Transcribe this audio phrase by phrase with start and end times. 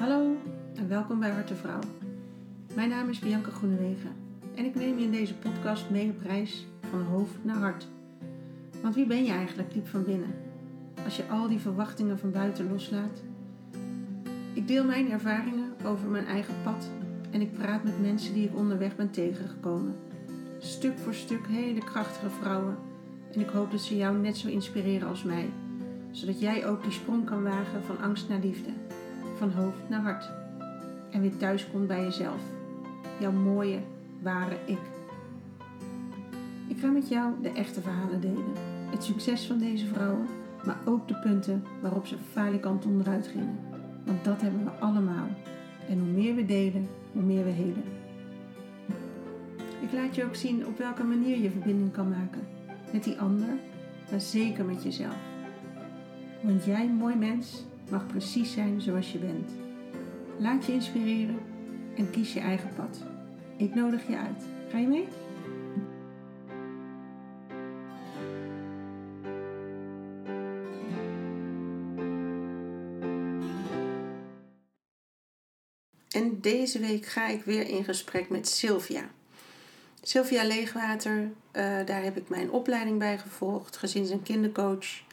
[0.00, 0.36] Hallo
[0.74, 1.80] en welkom bij Harte Vrouw.
[2.74, 4.10] Mijn naam is Bianca Groenewegen
[4.54, 7.88] en ik neem je in deze podcast mee op reis van hoofd naar hart.
[8.82, 10.34] Want wie ben je eigenlijk diep van binnen?
[11.04, 13.22] Als je al die verwachtingen van buiten loslaat.
[14.52, 16.90] Ik deel mijn ervaringen over mijn eigen pad
[17.30, 19.96] en ik praat met mensen die ik onderweg ben tegengekomen.
[20.58, 22.76] Stuk voor stuk hele krachtige vrouwen
[23.32, 25.50] en ik hoop dat ze jou net zo inspireren als mij,
[26.10, 28.70] zodat jij ook die sprong kan wagen van angst naar liefde
[29.40, 30.30] van hoofd naar hart.
[31.10, 32.40] En weer thuis komt bij jezelf.
[33.20, 33.78] Jouw mooie,
[34.22, 34.78] ware ik.
[36.66, 38.52] Ik ga met jou de echte verhalen delen.
[38.90, 40.26] Het succes van deze vrouwen,
[40.64, 43.58] maar ook de punten waarop ze falikant onderuit gingen.
[44.04, 45.28] Want dat hebben we allemaal.
[45.88, 47.84] En hoe meer we delen, hoe meer we helen.
[49.80, 52.46] Ik laat je ook zien op welke manier je verbinding kan maken.
[52.92, 53.48] Met die ander,
[54.10, 55.18] maar zeker met jezelf.
[56.40, 59.50] Want jij, mooi mens, mag precies zijn zoals je bent.
[60.38, 61.38] Laat je inspireren
[61.96, 63.04] en kies je eigen pad.
[63.56, 64.44] Ik nodig je uit.
[64.70, 65.08] Ga je mee?
[76.10, 79.10] En deze week ga ik weer in gesprek met Sylvia.
[80.02, 81.30] Sylvia Leegwater, uh,
[81.86, 85.08] daar heb ik mijn opleiding bij gevolgd, gezins- en kindercoach.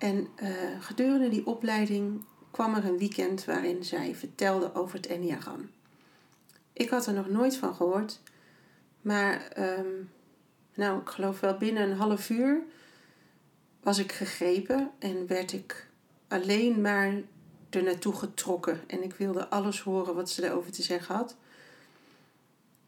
[0.00, 0.48] En uh,
[0.80, 5.70] gedurende die opleiding kwam er een weekend waarin zij vertelde over het Enneagram.
[6.72, 8.20] Ik had er nog nooit van gehoord,
[9.00, 10.10] maar um,
[10.74, 12.62] nou, ik geloof wel binnen een half uur
[13.82, 15.88] was ik gegrepen en werd ik
[16.28, 17.12] alleen maar
[17.70, 18.80] er naartoe getrokken.
[18.86, 21.36] En ik wilde alles horen wat ze erover te zeggen had.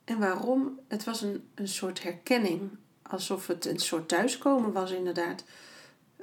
[0.04, 0.80] En waarom?
[0.88, 2.70] Het was een, een soort herkenning.
[3.02, 5.44] Alsof het een soort thuiskomen was, inderdaad.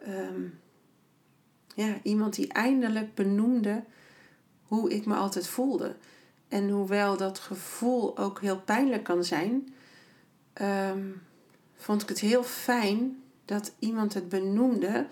[0.07, 0.59] Um,
[1.79, 3.83] ja, iemand die eindelijk benoemde
[4.63, 5.95] hoe ik me altijd voelde.
[6.47, 9.73] En hoewel dat gevoel ook heel pijnlijk kan zijn,
[10.53, 11.03] ehm,
[11.75, 15.07] vond ik het heel fijn dat iemand het benoemde.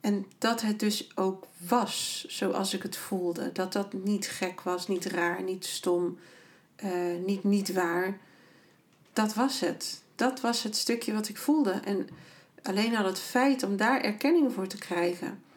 [0.00, 3.52] En dat het dus ook was zoals ik het voelde.
[3.52, 6.18] Dat dat niet gek was, niet raar, niet stom,
[6.84, 8.18] uh, niet niet waar.
[9.12, 10.02] Dat was het.
[10.14, 11.70] Dat was het stukje wat ik voelde.
[11.70, 12.08] En
[12.62, 15.48] alleen al het feit om daar erkenning voor te krijgen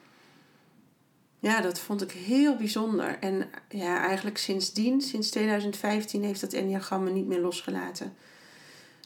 [1.44, 3.20] ja, dat vond ik heel bijzonder.
[3.20, 8.14] En ja, eigenlijk sindsdien, sinds 2015, heeft dat Enneagram me niet meer losgelaten.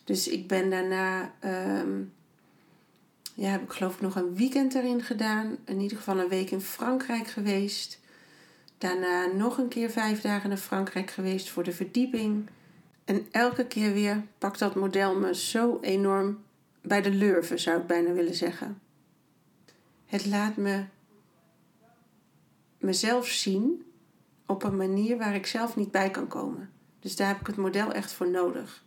[0.04, 1.34] Dus ik ben daarna,
[1.82, 2.14] um,
[3.34, 5.58] ja, heb ik geloof ik nog een weekend erin gedaan.
[5.66, 8.00] In ieder geval een week in Frankrijk geweest.
[8.78, 12.50] Daarna nog een keer vijf dagen naar Frankrijk geweest voor de verdieping.
[13.06, 16.44] En elke keer weer pakt dat model me zo enorm
[16.82, 18.80] bij de lurven, zou ik bijna willen zeggen.
[20.06, 20.84] Het laat me
[22.78, 23.86] mezelf zien
[24.46, 26.70] op een manier waar ik zelf niet bij kan komen.
[27.00, 28.86] Dus daar heb ik het model echt voor nodig.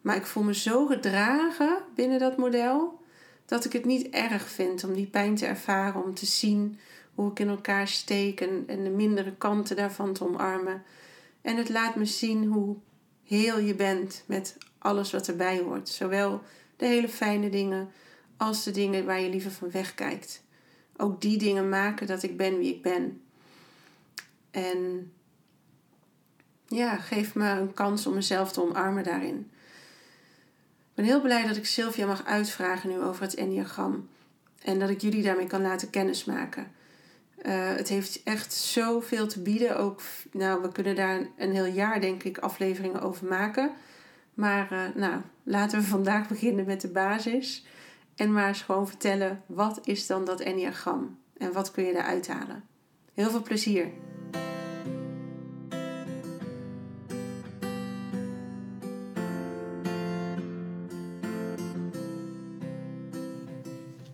[0.00, 3.00] Maar ik voel me zo gedragen binnen dat model
[3.46, 6.78] dat ik het niet erg vind om die pijn te ervaren, om te zien
[7.14, 10.82] hoe ik in elkaar steek en, en de mindere kanten daarvan te omarmen.
[11.42, 12.76] En het laat me zien hoe
[13.24, 15.88] heel je bent met alles wat erbij hoort.
[15.88, 16.42] Zowel
[16.76, 17.88] de hele fijne dingen
[18.36, 20.44] als de dingen waar je liever van wegkijkt
[20.96, 23.20] ook die dingen maken dat ik ben wie ik ben.
[24.50, 25.12] En
[26.66, 29.50] ja, geef me een kans om mezelf te omarmen daarin.
[30.88, 34.08] Ik ben heel blij dat ik Sylvia mag uitvragen nu over het Enneagram.
[34.62, 36.72] En dat ik jullie daarmee kan laten kennismaken.
[37.42, 39.78] Uh, het heeft echt zoveel te bieden.
[39.78, 40.00] Ook,
[40.32, 43.70] nou, we kunnen daar een heel jaar, denk ik, afleveringen over maken.
[44.34, 47.66] Maar uh, nou, laten we vandaag beginnen met de basis.
[48.16, 51.18] En maar eens gewoon vertellen, wat is dan dat enneagram?
[51.36, 52.64] En wat kun je eruit halen?
[53.14, 53.90] Heel veel plezier!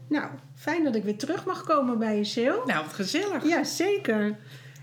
[0.09, 2.57] Nou, fijn dat ik weer terug mag komen bij je, Sil.
[2.67, 3.45] Nou, wat gezellig.
[3.45, 4.39] Ja, zeker.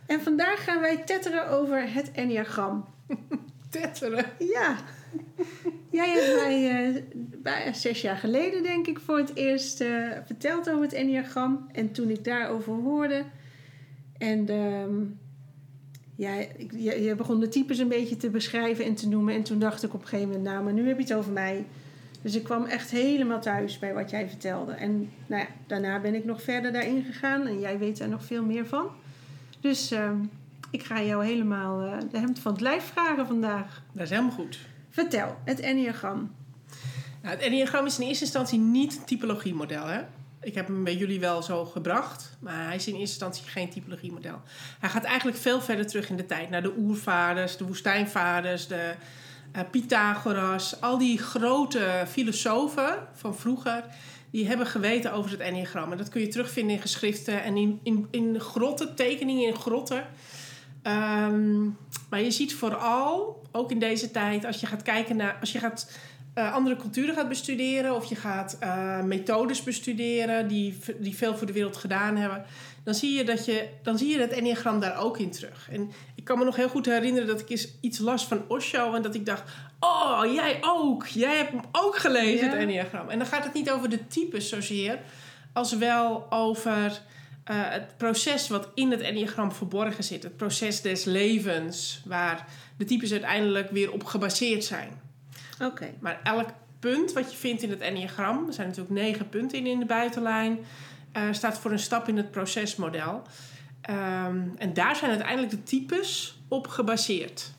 [0.06, 2.85] En vandaag gaan wij tetteren over het enneagram.
[3.70, 4.26] tetteren?
[4.38, 4.76] Ja.
[5.91, 7.03] Jij hebt mij
[7.38, 11.67] bij, zes jaar geleden, denk ik, voor het eerst uh, verteld over het Enneagram.
[11.72, 13.23] En toen ik daarover hoorde.
[14.17, 14.84] En uh,
[16.16, 16.34] ja,
[16.78, 19.34] je, begon de types een beetje te beschrijven en te noemen.
[19.34, 21.32] En toen dacht ik op een gegeven moment, nou, maar nu heb je het over
[21.32, 21.66] mij.
[22.22, 24.72] Dus ik kwam echt helemaal thuis bij wat jij vertelde.
[24.72, 27.47] En nou ja, daarna ben ik nog verder daarin gegaan.
[27.47, 28.88] En jij weet daar nog veel meer van.
[29.59, 30.17] Dus ehm,
[30.72, 33.84] ik ga jou helemaal uh, de hemd van het lijf vragen vandaag.
[33.91, 34.59] Dat is helemaal goed.
[34.99, 36.31] Vertel, het Enneagram.
[37.22, 39.85] Nou, het Enneagram is in eerste instantie niet een typologiemodel.
[39.85, 40.01] Hè?
[40.41, 43.69] Ik heb hem bij jullie wel zo gebracht, maar hij is in eerste instantie geen
[43.69, 44.41] typologiemodel.
[44.79, 48.93] Hij gaat eigenlijk veel verder terug in de tijd, naar de oervaders, de woestijnvaders, de
[49.55, 50.81] uh, Pythagoras.
[50.81, 53.84] Al die grote filosofen van vroeger,
[54.31, 55.91] die hebben geweten over het enneagram.
[55.91, 60.05] En dat kun je terugvinden in geschriften en in, in, in grotten, tekeningen in grotten.
[60.84, 61.78] Um,
[62.09, 65.59] maar je ziet vooral, ook in deze tijd, als je gaat kijken naar, als je
[65.59, 65.91] gaat
[66.35, 71.47] uh, andere culturen gaat bestuderen of je gaat uh, methodes bestuderen die, die veel voor
[71.47, 72.46] de wereld gedaan hebben,
[72.84, 75.67] dan zie je, dat je, dan zie je het enneagram daar ook in terug.
[75.72, 78.93] En ik kan me nog heel goed herinneren dat ik eens iets las van Osho
[78.93, 79.43] en dat ik dacht,
[79.79, 82.52] oh, jij ook, jij hebt hem ook gelezen, ja.
[82.52, 83.09] het enneagram.
[83.09, 84.99] En dan gaat het niet over de types zozeer,
[85.53, 87.02] als wel over
[87.49, 90.23] uh, het proces wat in het enneagram verborgen zit.
[90.23, 92.47] Het proces des levens, waar
[92.78, 94.90] de types uiteindelijk weer op gebaseerd zijn.
[95.53, 95.66] Oké.
[95.66, 95.93] Okay.
[95.99, 96.49] Maar elk
[96.79, 99.85] punt wat je vindt in het enneagram, er zijn natuurlijk negen punten in, in de
[99.85, 100.59] buitenlijn,
[101.17, 103.22] uh, staat voor een stap in het procesmodel.
[103.90, 107.52] Um, en daar zijn uiteindelijk de types op gebaseerd.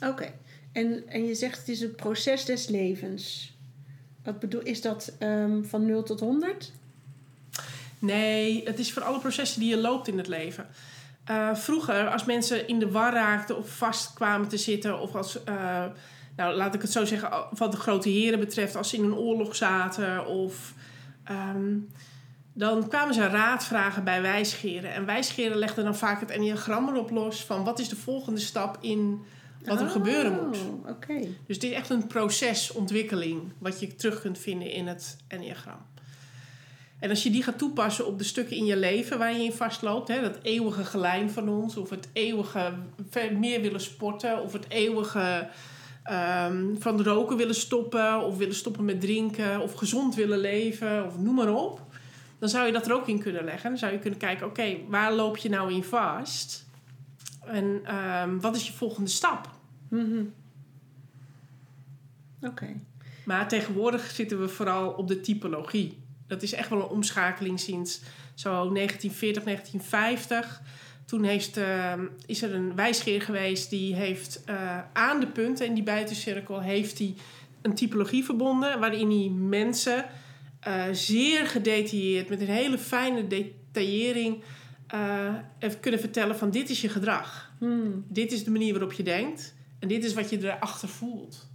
[0.00, 0.10] Oké.
[0.10, 0.34] Okay.
[0.72, 3.54] En, en je zegt het is het proces des levens.
[4.24, 6.72] Wat bedoel, is dat um, van 0 tot 100?
[8.02, 10.66] Nee, het is voor alle processen die je loopt in het leven.
[11.30, 15.38] Uh, vroeger, als mensen in de war raakten of vast kwamen te zitten, of als,
[15.48, 15.84] uh,
[16.36, 19.14] nou laat ik het zo zeggen, wat de grote heren betreft, als ze in een
[19.14, 20.74] oorlog zaten, of
[21.30, 21.88] um,
[22.52, 24.92] dan kwamen ze raad vragen bij wijsgeren.
[24.92, 28.78] En wijsgeren legden dan vaak het enneagram erop los van wat is de volgende stap
[28.80, 29.22] in
[29.64, 30.58] wat er oh, gebeuren moet.
[30.88, 31.36] Okay.
[31.46, 35.90] Dus dit is echt een procesontwikkeling wat je terug kunt vinden in het enneagram.
[37.02, 39.52] En als je die gaat toepassen op de stukken in je leven waar je in
[39.52, 42.72] vastloopt, hè, dat eeuwige gelijn van ons, of het eeuwige
[43.38, 45.48] meer willen sporten, of het eeuwige
[46.10, 51.18] um, van roken willen stoppen, of willen stoppen met drinken, of gezond willen leven, of
[51.18, 51.80] noem maar op,
[52.38, 53.70] dan zou je dat er ook in kunnen leggen.
[53.70, 56.66] Dan zou je kunnen kijken, oké, okay, waar loop je nou in vast?
[57.46, 59.48] En um, wat is je volgende stap?
[59.88, 60.32] Mm -hmm.
[62.36, 62.48] Oké.
[62.48, 62.76] Okay.
[63.24, 66.01] Maar tegenwoordig zitten we vooral op de typologie
[66.32, 68.00] dat is echt wel een omschakeling sinds
[68.34, 70.62] zo 1940, 1950.
[71.04, 71.92] Toen heeft, uh,
[72.26, 76.98] is er een wijsgeer geweest die heeft uh, aan de punten in die buitencirkel heeft
[76.98, 77.14] hij
[77.62, 80.04] een typologie verbonden waarin hij mensen
[80.68, 84.42] uh, zeer gedetailleerd met een hele fijne detaillering
[85.58, 87.52] heeft kunnen vertellen van dit is je gedrag.
[87.58, 88.04] Hmm.
[88.08, 91.48] Dit is de manier waarop je denkt en dit is wat je erachter voelt.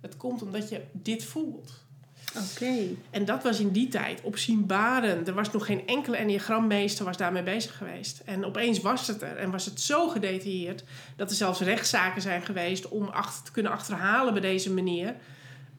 [0.00, 1.86] Het komt omdat je dit voelt.
[2.36, 2.44] Oké.
[2.54, 2.96] Okay.
[3.10, 5.28] En dat was in die tijd opzienbarend.
[5.28, 8.22] Er was nog geen enkele enneagrammeester was daarmee bezig geweest.
[8.24, 9.36] En opeens was het er.
[9.36, 10.84] En was het zo gedetailleerd
[11.16, 15.14] dat er zelfs rechtszaken zijn geweest om achter te kunnen achterhalen bij deze manier.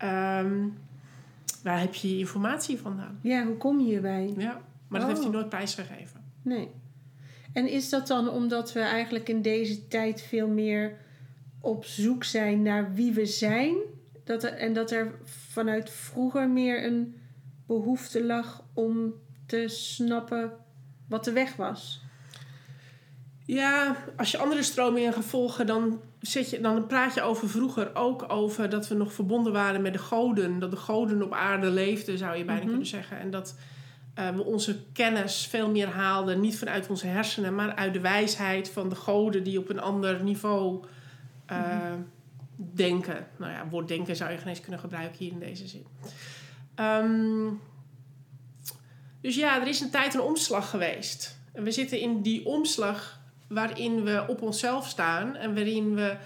[0.04, 0.78] Um,
[1.64, 3.20] waar heb je informatie vandaan?
[3.22, 4.34] Ja, hoe kom je hierbij?
[4.38, 5.16] Ja, maar dat oh.
[5.16, 6.24] heeft hij nooit prijsgegeven.
[6.42, 6.70] Nee.
[7.54, 10.98] En is dat dan omdat we eigenlijk in deze tijd veel meer
[11.62, 13.76] op zoek zijn naar wie we zijn?
[14.30, 17.20] Dat er, en dat er vanuit vroeger meer een
[17.68, 19.14] behoefte lag om
[19.46, 20.52] te snappen
[21.08, 22.02] wat de weg was.
[23.46, 27.96] Ja, als je andere stromingen gaat volgen, dan, zit je, dan praat je over vroeger
[27.96, 30.60] ook over dat we nog verbonden waren met de goden.
[30.60, 32.68] Dat de goden op aarde leefden, zou je bijna mm -hmm.
[32.70, 33.20] kunnen zeggen.
[33.20, 33.56] En dat
[34.20, 38.70] uh, we onze kennis veel meer haalden, niet vanuit onze hersenen, maar uit de wijsheid
[38.70, 40.86] van de goden die op een ander niveau
[41.52, 42.18] uh, mm -hmm
[42.60, 43.28] denken.
[43.38, 45.86] Nou ja, woord denken zou je geen eens kunnen gebruiken hier in deze zin.
[46.76, 47.62] Um,
[49.22, 51.38] dus ja, er is een tijd een omslag geweest.
[51.54, 56.18] En we zitten in die omslag waarin we op onszelf staan en waarin we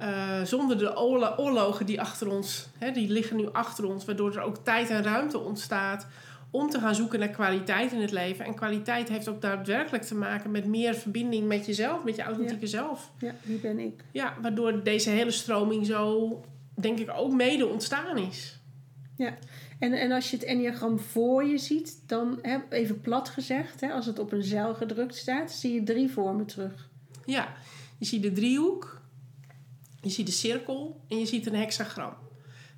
[0.00, 0.96] uh, zonder de
[1.38, 5.02] oorlogen die achter ons, hè, die liggen nu achter ons, waardoor er ook tijd en
[5.02, 6.06] ruimte ontstaat
[6.52, 8.44] om te gaan zoeken naar kwaliteit in het leven.
[8.44, 12.64] En kwaliteit heeft ook daadwerkelijk te maken met meer verbinding met jezelf, met je authentieke
[12.64, 12.70] ja.
[12.70, 13.12] zelf.
[13.18, 14.04] Ja, wie ben ik?
[14.10, 16.40] Ja, waardoor deze hele stroming zo,
[16.74, 18.60] denk ik, ook mede ontstaan is.
[19.16, 19.38] Ja,
[19.78, 23.92] en, en als je het enneagram voor je ziet, dan, hè, even plat gezegd, hè,
[23.92, 26.90] als het op een zeil gedrukt staat, zie je drie vormen terug.
[27.26, 27.54] Ja,
[27.98, 29.00] je ziet de driehoek,
[30.00, 32.14] je ziet de cirkel en je ziet een hexagram.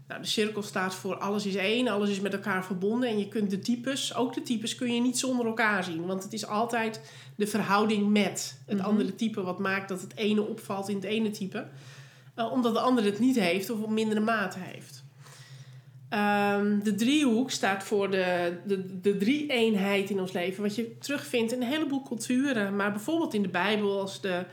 [0.08, 3.08] Nou, de cirkel staat voor alles is één, alles is met elkaar verbonden.
[3.08, 6.06] En je kunt de types, ook de types, kun je niet zonder elkaar zien.
[6.06, 7.00] Want het is altijd
[7.36, 8.86] de verhouding met het Mhm.
[8.86, 11.66] andere type wat maakt dat het ene opvalt in het ene type.
[12.38, 15.04] Uh, omdat de andere het niet heeft of op mindere mate heeft.
[16.08, 20.62] Ehm, de driehoek staat voor de, de, de drie-eenheid in ons leven.
[20.62, 22.76] Wat je terugvindt in een heleboel culturen.
[22.76, 24.44] Maar bijvoorbeeld in de Bijbel als de,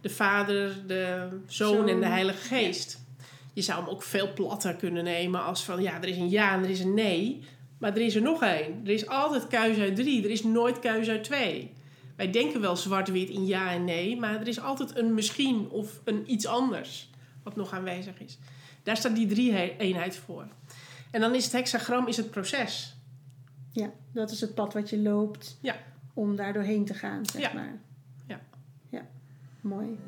[0.00, 1.88] de Vader, de Zoon Zoon.
[1.88, 2.99] en de Heilige Geest.
[3.60, 6.54] Je zou hem ook veel platter kunnen nemen als van ja, er is een ja
[6.54, 7.44] en er is een nee.
[7.78, 8.80] Maar er is er nog één.
[8.84, 10.24] Er is altijd keus uit drie.
[10.24, 11.72] Er is nooit keus uit twee.
[12.16, 16.00] Wij denken wel zwart-wit in ja en nee, maar er is altijd een misschien of
[16.04, 17.10] een iets anders
[17.42, 18.38] wat nog aanwezig is.
[18.82, 20.46] Daar staat die drie-eenheid voor.
[21.10, 22.96] En dan is het hexagram is het proces.
[23.72, 25.76] Ja, dat is het pad wat je loopt Ja.
[26.14, 27.52] om daar doorheen te gaan, zeg Ja.
[27.52, 27.80] maar.
[28.28, 28.40] Ja.
[28.90, 29.06] Ja,
[29.60, 29.98] mooi.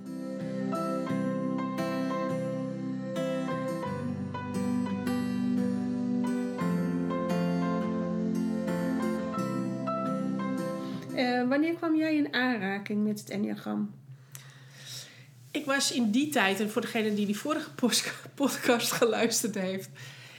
[11.22, 13.94] Eh, wanneer kwam jij in aanraking met het enneagram?
[15.50, 17.70] Ik was in die tijd, en voor degene die die vorige
[18.34, 19.90] podcast geluisterd heeft,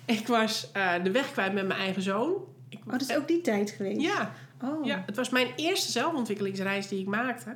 [0.05, 2.33] ik was eh, de weg kwijt met mijn eigen zoon.
[2.69, 4.01] Ik, Oh, dat is ook die tijd geweest?
[4.01, 7.55] Ja, Oh, ja, het was mijn eerste zelfontwikkelingsreis die ik maakte.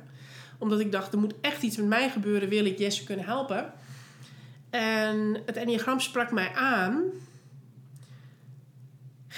[0.58, 3.72] Omdat ik dacht, er moet echt iets met mij gebeuren, wil ik Jesse kunnen helpen.
[4.70, 7.02] En het enneagram sprak mij aan.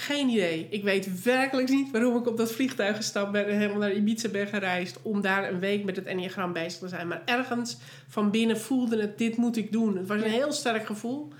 [0.01, 0.67] Geen idee.
[0.69, 4.29] Ik weet werkelijk niet waarom ik op dat vliegtuig gestapt ben en helemaal naar Ibiza
[4.29, 7.07] ben gereisd om daar een week met het enneagram bezig te zijn.
[7.07, 7.77] Maar ergens
[8.07, 9.97] van binnen voelde het, dit moet ik doen.
[9.97, 11.33] Het was een heel sterk gevoel.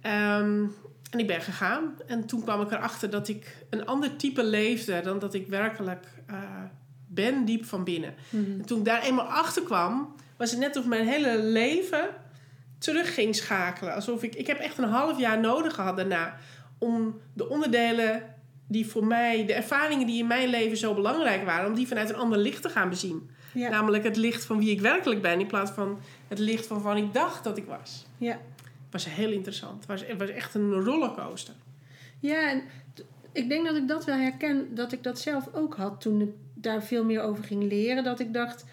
[0.00, 0.64] Ehm,
[1.10, 1.94] en ik ben gegaan.
[2.06, 6.06] En toen kwam ik erachter dat ik een ander type leefde dan dat ik werkelijk
[6.26, 6.36] eh,
[7.06, 8.14] ben, diep van binnen.
[8.30, 8.52] Mhm.
[8.52, 12.08] En toen ik daar eenmaal achter kwam, was het net of mijn hele leven
[12.78, 13.94] terug ging schakelen.
[13.94, 16.36] Alsof ik, ik heb echt een half jaar nodig gehad daarna
[16.78, 18.34] om de onderdelen
[18.66, 22.08] die voor mij, de ervaringen die in mijn leven zo belangrijk waren, om die vanuit
[22.08, 23.30] een ander licht te gaan bezien.
[23.54, 23.68] Ja.
[23.68, 26.96] Namelijk het licht van wie ik werkelijk ben, in plaats van het licht van van
[26.96, 28.06] ik dacht dat ik was.
[28.18, 28.38] ja.
[28.90, 29.76] Het was heel interessant.
[29.78, 31.54] Het was, het was echt een rollercoaster.
[32.20, 32.62] Ja, en
[33.32, 36.30] ik denk dat ik dat wel herken, dat ik dat zelf ook had toen ik
[36.54, 38.04] daar veel meer over ging leren.
[38.04, 38.64] Dat ik dacht,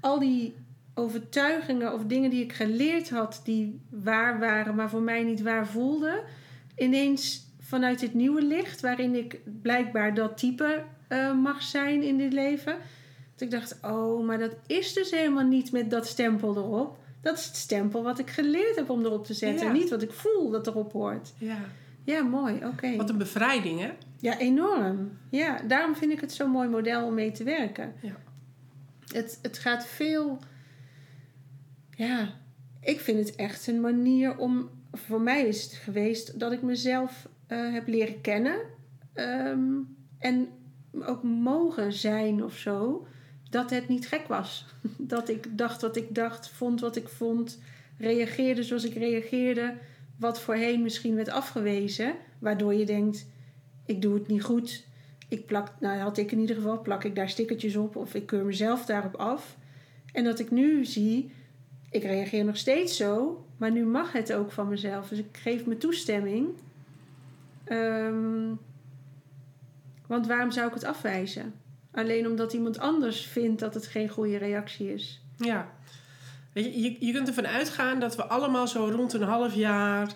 [0.00, 0.54] al die
[0.94, 5.66] overtuigingen of dingen die ik geleerd had, die waar waren, maar voor mij niet waar
[5.66, 6.22] voelden,
[6.76, 12.32] ineens vanuit dit nieuwe licht, waarin ik blijkbaar dat type eh, mag zijn in dit
[12.32, 12.76] leven.
[13.32, 16.98] Dat ik dacht, oh, maar dat is dus helemaal niet met dat stempel erop.
[17.20, 19.66] Dat is het stempel wat ik geleerd heb om erop te zetten.
[19.66, 19.72] Ja.
[19.72, 21.32] Niet wat ik voel dat erop hoort.
[21.38, 21.58] Ja.
[22.04, 22.64] Ja, mooi.
[22.64, 22.96] Oké.
[22.96, 23.90] Wat een bevrijding, hè?
[24.18, 25.18] Ja, enorm.
[25.30, 27.92] Ja, daarom vind ik het zo'n mooi model om mee te werken.
[28.00, 28.16] Ja.
[29.06, 30.38] Het, het gaat veel...
[31.90, 32.34] Ja,
[32.80, 34.70] ik vind het echt een manier om...
[34.92, 38.56] Voor mij is het geweest dat ik mezelf eh, heb leren kennen.
[39.12, 39.70] ehm,
[40.18, 40.48] en
[41.00, 43.06] ook mogen zijn of zo.
[43.50, 44.66] Dat het niet gek was.
[45.14, 47.60] Dat ik dacht wat ik dacht, vond wat ik vond.
[47.98, 49.74] Reageerde zoals ik reageerde.
[50.18, 52.14] Wat voorheen misschien werd afgewezen.
[52.38, 53.26] Waardoor je denkt,
[53.86, 54.84] ik doe het niet goed.
[55.28, 58.26] Ik plak, nou had ik in ieder geval, plak ik daar stickertjes op of ik
[58.26, 59.56] keur mezelf daarop af.
[60.12, 61.32] En dat ik nu zie,
[61.90, 65.08] ik reageer nog steeds zo, maar nu mag het ook van mezelf.
[65.08, 66.48] Dus ik geef me toestemming.
[67.64, 68.54] Ehm,
[70.06, 71.54] want waarom zou ik het afwijzen?
[71.92, 75.20] Alleen omdat iemand anders vindt dat het geen goede reactie is.
[75.36, 75.70] Ja.
[76.52, 80.12] Je, je kunt ervan uitgaan dat we allemaal zo rond een half jaar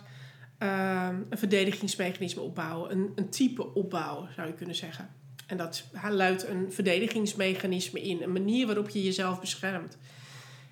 [0.59, 2.91] ehm, een verdedigingsmechanisme opbouwen.
[2.91, 5.09] Een, een type opbouwen, zou je kunnen zeggen.
[5.47, 8.23] En dat luidt een verdedigingsmechanisme in.
[8.23, 9.97] Een manier waarop je jezelf beschermt.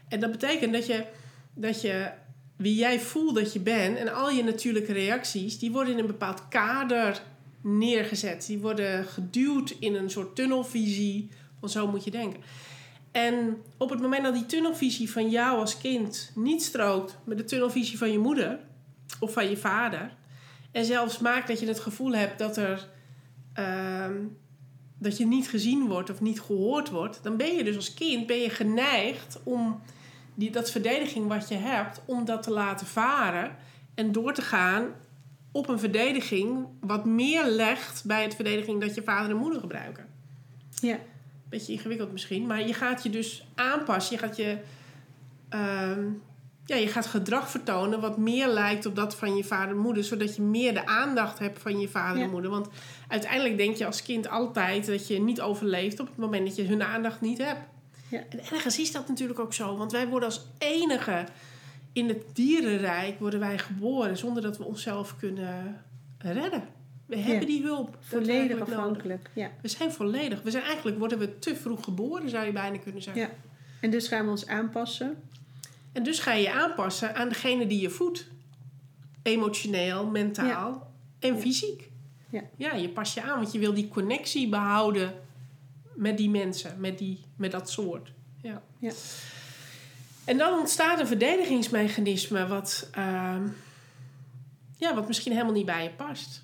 [0.08, 1.04] En dat betekent dat je,
[1.54, 2.10] dat je
[2.56, 6.06] wie jij voelt dat je bent en al je natuurlijke reacties, die worden in een
[6.06, 7.22] bepaald kader
[7.60, 8.46] neergezet.
[8.46, 11.28] Die worden geduwd in een soort tunnelvisie
[11.60, 12.42] van zo moet je denken.
[13.12, 17.44] En op het moment dat die tunnelvisie van jou als kind niet strookt met de
[17.44, 18.58] tunnelvisie van je moeder
[19.20, 20.16] of van je vader,
[20.74, 22.88] en zelfs maakt dat je het gevoel hebt dat, er,
[23.52, 24.14] ehm,
[24.98, 28.26] dat je niet gezien wordt of niet gehoord wordt, dan ben je dus als kind
[28.26, 29.80] ben je geneigd om
[30.34, 33.56] die, dat verdediging wat je hebt, om dat te laten varen
[33.94, 34.86] en door te gaan
[35.52, 40.06] op een verdediging wat meer legt bij het verdediging dat je vader en moeder gebruiken
[40.80, 40.98] Ja,
[41.54, 42.46] beetje ingewikkeld misschien.
[42.46, 44.16] Maar je gaat je dus aanpassen.
[44.16, 44.58] Je gaat je...
[45.48, 46.04] ehm,
[46.66, 50.04] ja, je gaat gedrag vertonen wat meer lijkt op dat van je vader en moeder.
[50.04, 52.50] Zodat je meer de aandacht hebt van je vader en moeder.
[52.50, 52.68] Want
[53.08, 56.64] uiteindelijk denk je als kind altijd dat je niet overleeft op het moment dat je
[56.64, 57.60] hun aandacht niet hebt.
[58.14, 58.22] Ja.
[58.28, 59.76] En ergens is dat natuurlijk ook zo.
[59.76, 61.26] Want wij worden als enige
[61.92, 65.84] in het dierenrijk worden wij geboren zonder dat we onszelf kunnen
[66.18, 66.62] redden.
[67.06, 67.96] We hebben die hulp.
[68.00, 69.30] volledig afhankelijk.
[69.32, 69.50] Ja.
[69.62, 70.42] We zijn volledig.
[70.42, 73.22] We zijn eigenlijk worden we te vroeg geboren, zou je bijna kunnen zeggen.
[73.22, 73.30] Ja.
[73.80, 75.16] En dus gaan we ons aanpassen.
[75.92, 78.26] En dus ga je je aanpassen aan degene die je voedt.
[79.22, 81.90] Emotioneel, mentaal en fysiek.
[82.30, 82.42] Ja.
[82.56, 85.14] ja, je pas je aan, want je wil die connectie behouden
[85.94, 88.12] met die mensen, met, die, met dat soort.
[88.42, 88.62] Ja.
[88.78, 88.92] Ja.
[90.24, 93.42] En dan ontstaat een verdedigingsmechanisme wat, ehm,
[94.76, 96.42] ja, wat misschien helemaal niet bij je past.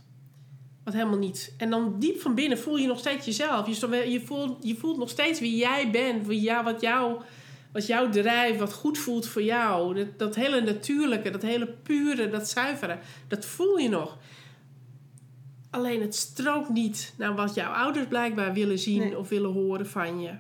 [0.85, 1.53] Wat helemaal niet.
[1.57, 3.67] En dan diep van binnen voel je nog steeds jezelf.
[3.67, 6.27] Je, voelt, je voelt nog steeds wie jij bent.
[6.27, 7.21] Wie jou, wat, jou,
[7.73, 8.59] wat jou drijft.
[8.59, 9.95] Wat goed voelt voor jou.
[9.95, 11.31] Dat, dat hele natuurlijke.
[11.31, 12.29] Dat hele pure.
[12.29, 12.99] Dat zuivere.
[13.29, 14.19] Dat voel je nog.
[15.71, 19.19] Alleen het strookt niet naar wat jouw ouders blijkbaar willen zien Nee.
[19.19, 20.31] of willen horen van je.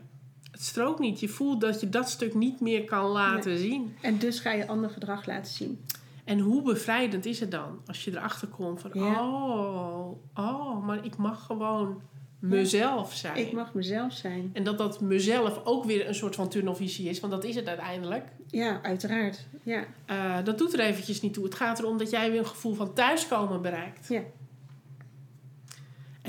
[0.50, 1.20] Het strookt niet.
[1.20, 3.94] Je voelt dat je dat stuk niet meer kan laten zien.
[4.00, 5.84] En dus ga je ander gedrag laten zien.
[6.24, 8.90] En hoe bevrijdend is het dan als je erachter komt van...
[8.94, 9.20] Ja.
[9.28, 12.00] Oh, oh, maar ik mag gewoon
[12.38, 13.36] mezelf zijn.
[13.36, 14.50] Ik mag mezelf zijn.
[14.52, 17.20] En dat dat mezelf ook weer een soort van tunnelvisie is.
[17.20, 18.24] Want dat is het uiteindelijk.
[18.46, 19.46] Ja, uiteraard.
[19.62, 21.44] Ja, Eh, dat doet er eventjes niet toe.
[21.44, 24.08] Het gaat erom dat jij weer een gevoel van thuiskomen bereikt.
[24.08, 24.20] ja.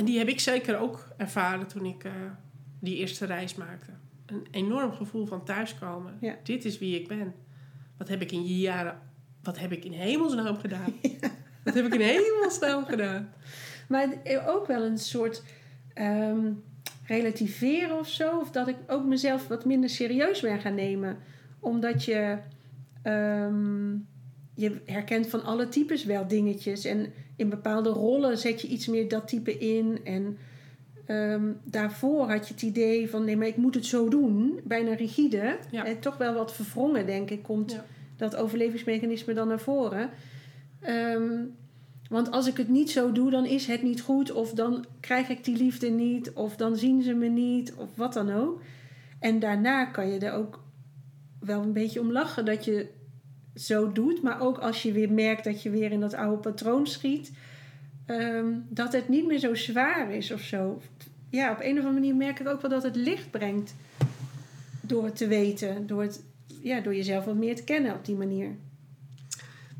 [0.02, 2.12] En die heb ik zeker ook ervaren toen ik eh,
[2.80, 3.92] die eerste reis maakte.
[4.26, 6.18] Een enorm gevoel van thuiskomen.
[6.22, 6.36] Ja.
[6.44, 7.34] Dit is wie ik ben.
[7.98, 9.00] Wat heb ik in je jaren...
[9.44, 10.94] Wat heb ik in hemelsnaam gedaan?
[11.64, 13.34] Wat heb ik in hemelsnaam gedaan?
[13.88, 14.10] Maar
[14.46, 15.44] ook wel een soort
[15.94, 16.52] ehm,
[17.06, 18.40] relativeren of zo.
[18.40, 21.18] Of dat ik ook mezelf wat minder serieus ben gaan nemen.
[21.60, 22.38] Omdat je,
[23.02, 23.96] ehm,
[24.62, 26.86] je herkent van alle types wel dingetjes.
[26.86, 30.00] En in bepaalde rollen zet je iets meer dat type in.
[30.04, 30.38] En
[31.06, 34.60] ehm, daarvoor had je het idee van nee, maar ik moet het zo doen.
[34.64, 35.58] Bijna rigide.
[35.72, 35.86] Ja.
[35.86, 37.86] En toch wel wat verwrongen, denk ik, komt Ja.
[38.18, 40.10] dat overlevingsmechanisme dan naar voren.
[40.80, 41.44] Ehm,
[42.10, 44.32] want als ik het niet zo doe, dan is het niet goed.
[44.32, 46.32] Of dan krijg ik die liefde niet.
[46.34, 47.74] Of dan zien ze me niet.
[47.74, 48.62] Of wat dan ook.
[49.20, 50.64] En daarna kan je er ook
[51.40, 52.88] wel een beetje om lachen dat je
[53.56, 54.22] zo doet.
[54.22, 57.32] Maar ook als je weer merkt dat je weer in dat oude patroon schiet.
[58.06, 60.82] ehm, dat het niet meer zo zwaar is of zo.
[61.30, 63.76] Ja, op een of andere manier merk ik ook wel dat het licht brengt.
[64.82, 65.88] Door het te weten.
[65.88, 66.24] Door, het,
[66.62, 68.56] ja, door jezelf wat meer te kennen op die manier.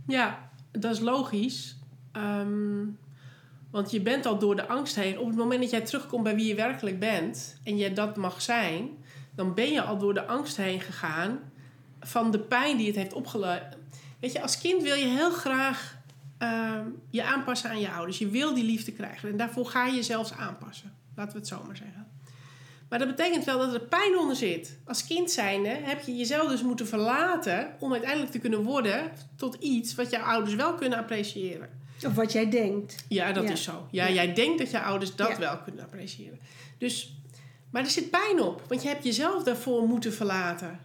[0.08, 1.76] Ja, dat is logisch.
[2.12, 2.86] Ehm,
[3.72, 5.20] want je bent al door de angst heen.
[5.20, 8.42] Op het moment dat jij terugkomt bij wie je werkelijk bent en je dat mag
[8.42, 8.90] zijn,
[9.36, 11.40] dan ben je al door de angst heen gegaan
[12.02, 13.74] van de pijn die het heeft opgelopen.
[14.20, 15.98] Weet je, als kind wil je heel graag
[16.38, 18.18] ehm, je aanpassen aan je ouders.
[18.18, 20.94] Je wil die liefde krijgen en daarvoor ga je zelfs aanpassen.
[21.16, 22.08] Laten we het zo maar zeggen.
[22.90, 24.78] Maar dat betekent wel dat er pijn onder zit.
[24.86, 29.56] Als kind zijnde heb je jezelf dus moeten verlaten om uiteindelijk te kunnen worden tot
[29.56, 31.70] iets wat jouw ouders wel kunnen appreciëren.
[32.06, 33.06] Of wat jij denkt.
[33.08, 33.50] Ja, dat Ja.
[33.52, 33.88] is zo.
[33.92, 34.14] Ja, Ja.
[34.14, 35.38] jij denkt dat je ouders dat Ja.
[35.40, 36.40] wel kunnen appreciëren.
[36.78, 37.16] Dus,
[37.70, 40.80] maar er zit pijn op, want je hebt jezelf daarvoor moeten verlaten.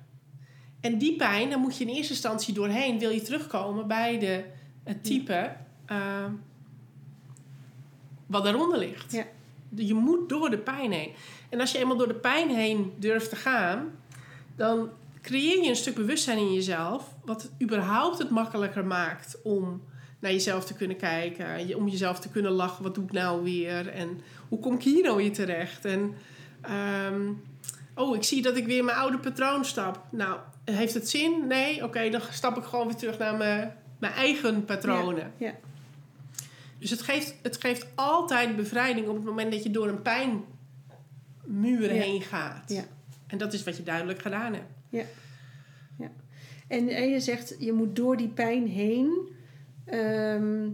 [0.87, 2.99] En die pijn, daar moet je in eerste instantie doorheen.
[2.99, 4.44] Wil je terugkomen bij de,
[4.85, 5.53] het type
[5.87, 6.25] eh,
[8.27, 9.12] wat daaronder ligt.
[9.12, 9.25] Ja.
[9.75, 11.12] Je moet door de pijn heen.
[11.49, 13.90] En als je eenmaal door de pijn heen durft te gaan,
[14.57, 14.90] dan
[15.22, 19.83] creëer je een stuk bewustzijn in jezelf, wat het überhaupt het makkelijker maakt om
[20.18, 22.83] naar jezelf te kunnen kijken, om jezelf te kunnen lachen.
[22.83, 23.88] Wat doe ik nou weer?
[23.88, 25.85] En hoe kom ik hier nou weer terecht?
[25.85, 26.14] En
[26.61, 27.33] ehm,
[27.94, 30.05] oh, ik zie dat ik weer mijn oude patroon stap.
[30.11, 30.38] Nou,
[30.74, 31.46] heeft het zin?
[31.46, 31.85] Nee?
[31.85, 35.33] Oké, dan stap ik gewoon weer terug naar mijn, mijn eigen patronen.
[35.38, 35.55] Ja, ja.
[36.79, 41.94] Dus het geeft, het geeft altijd bevrijding op het moment dat je door een pijnmuur
[41.94, 42.02] Ja.
[42.02, 42.70] heen gaat.
[42.70, 42.85] Ja.
[43.26, 45.07] En dat is wat je duidelijk gedaan hebt.
[46.68, 49.29] En, en je zegt, je moet door die pijn heen.
[49.85, 50.68] Ehm,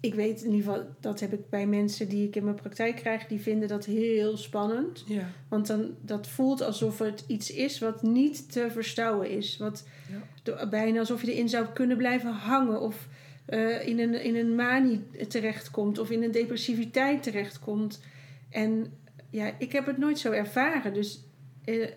[0.00, 2.96] ik weet in ieder geval, dat heb ik bij mensen die ik in mijn praktijk
[2.96, 5.04] krijg, die vinden dat heel spannend.
[5.06, 5.30] Ja.
[5.48, 9.56] Want dan, dat voelt alsof het iets is wat niet te verstouwen is.
[9.56, 9.86] Wat
[10.44, 10.66] Ja.
[10.66, 12.80] bijna alsof je erin zou kunnen blijven hangen.
[12.80, 13.08] Of
[13.44, 15.98] eh, in, een, in een manie terechtkomt.
[15.98, 18.00] Of in een depressiviteit terechtkomt.
[18.50, 18.92] En
[19.30, 20.94] ja, ik heb het nooit zo ervaren.
[20.94, 21.20] Dus
[21.64, 21.88] eh,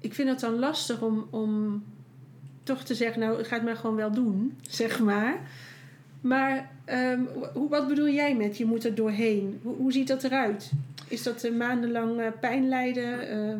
[0.00, 1.82] ik vind het dan lastig om, om
[2.62, 3.20] toch te zeggen...
[3.20, 5.50] Nou, ga het maar gewoon wel doen, zeg maar.
[6.22, 7.20] Maar ehm,
[7.54, 9.60] hoe, wat bedoel jij met je moet er doorheen?
[9.62, 10.70] Hoe, hoe ziet dat eruit?
[11.08, 13.28] Is dat een maandenlang eh, pijn lijden?
[13.28, 13.56] Eh,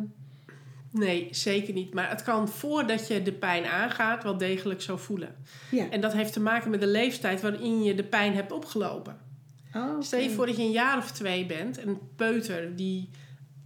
[0.93, 1.95] Nee, zeker niet.
[1.95, 5.35] Maar het kan voordat je de pijn aangaat wel degelijk zo voelen.
[5.71, 5.91] ja.
[5.91, 9.17] En dat heeft te maken met de leeftijd waarin je de pijn hebt opgelopen.
[9.75, 10.01] Oh.
[10.01, 13.09] Stel je voor dat je een jaar of twee bent, een peuter die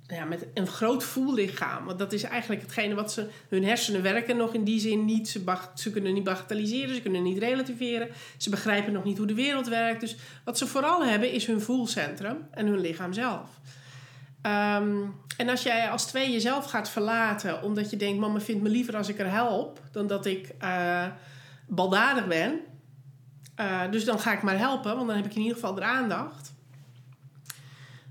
[0.09, 4.37] ja, met een groot voellichaam, want dat is eigenlijk hetgene wat ze, hun hersenen werken
[4.37, 5.29] nog in die zin niet.
[5.29, 9.27] Ze, bag- ze kunnen niet bagatelliseren, ze kunnen niet relativeren, ze begrijpen nog niet hoe
[9.27, 10.01] de wereld werkt.
[10.01, 13.51] Dus wat ze vooral hebben is hun voelcentrum en hun lichaam zelf.
[14.43, 14.97] Ehm,
[15.37, 18.97] en als jij als twee jezelf gaat verlaten omdat je denkt, mama vindt me liever
[18.97, 21.07] als ik er help dan dat ik eh,
[21.67, 22.61] baldadig ben.
[23.61, 25.83] Uh, dus dan ga ik maar helpen, want dan heb ik in ieder geval de
[25.83, 26.55] aandacht.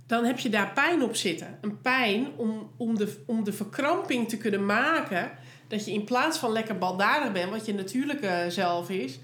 [0.07, 1.57] Dan heb je daar pijn op zitten.
[1.61, 5.31] Een pijn om, om, de, om de verkramping te kunnen maken.
[5.67, 9.19] Dat je in plaats van lekker baldadig bent, wat je natuurlijke zelf is.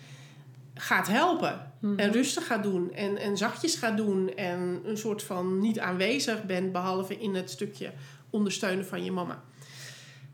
[0.74, 1.70] gaat helpen.
[1.96, 2.94] En rustig gaat doen.
[2.94, 4.36] En, en zachtjes gaat doen.
[4.36, 7.92] En een soort van niet aanwezig bent, behalve in het stukje
[8.30, 9.44] ondersteunen van je mama.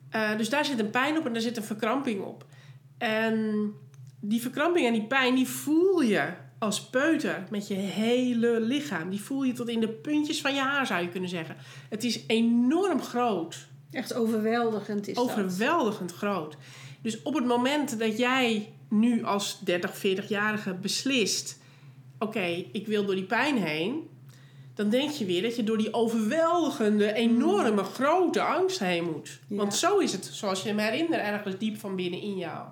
[0.10, 2.46] Eh, dus daar zit een pijn op en daar zit een verkramping op.
[2.98, 3.74] En
[4.20, 9.10] die verkramping en die pijn, die voel je als peuter met je hele lichaam.
[9.10, 11.56] Die voel je tot in de puntjes van je haar, zou je kunnen zeggen.
[11.90, 13.68] Het is enorm groot.
[13.92, 15.24] Echt overweldigend is dat.
[15.24, 16.58] Overweldigend groot.
[17.02, 21.60] Dus op het moment dat jij nu als 30, 40-jarige beslist:
[22.20, 24.10] oké, ik wil door die pijn heen.
[24.74, 29.40] Dan denk je weer dat je door die overweldigende, enorme, grote angst heen moet.
[29.48, 29.56] Ja.
[29.56, 32.68] Want zo is het, zoals je hem herinnert, ergens diep van binnen in jou.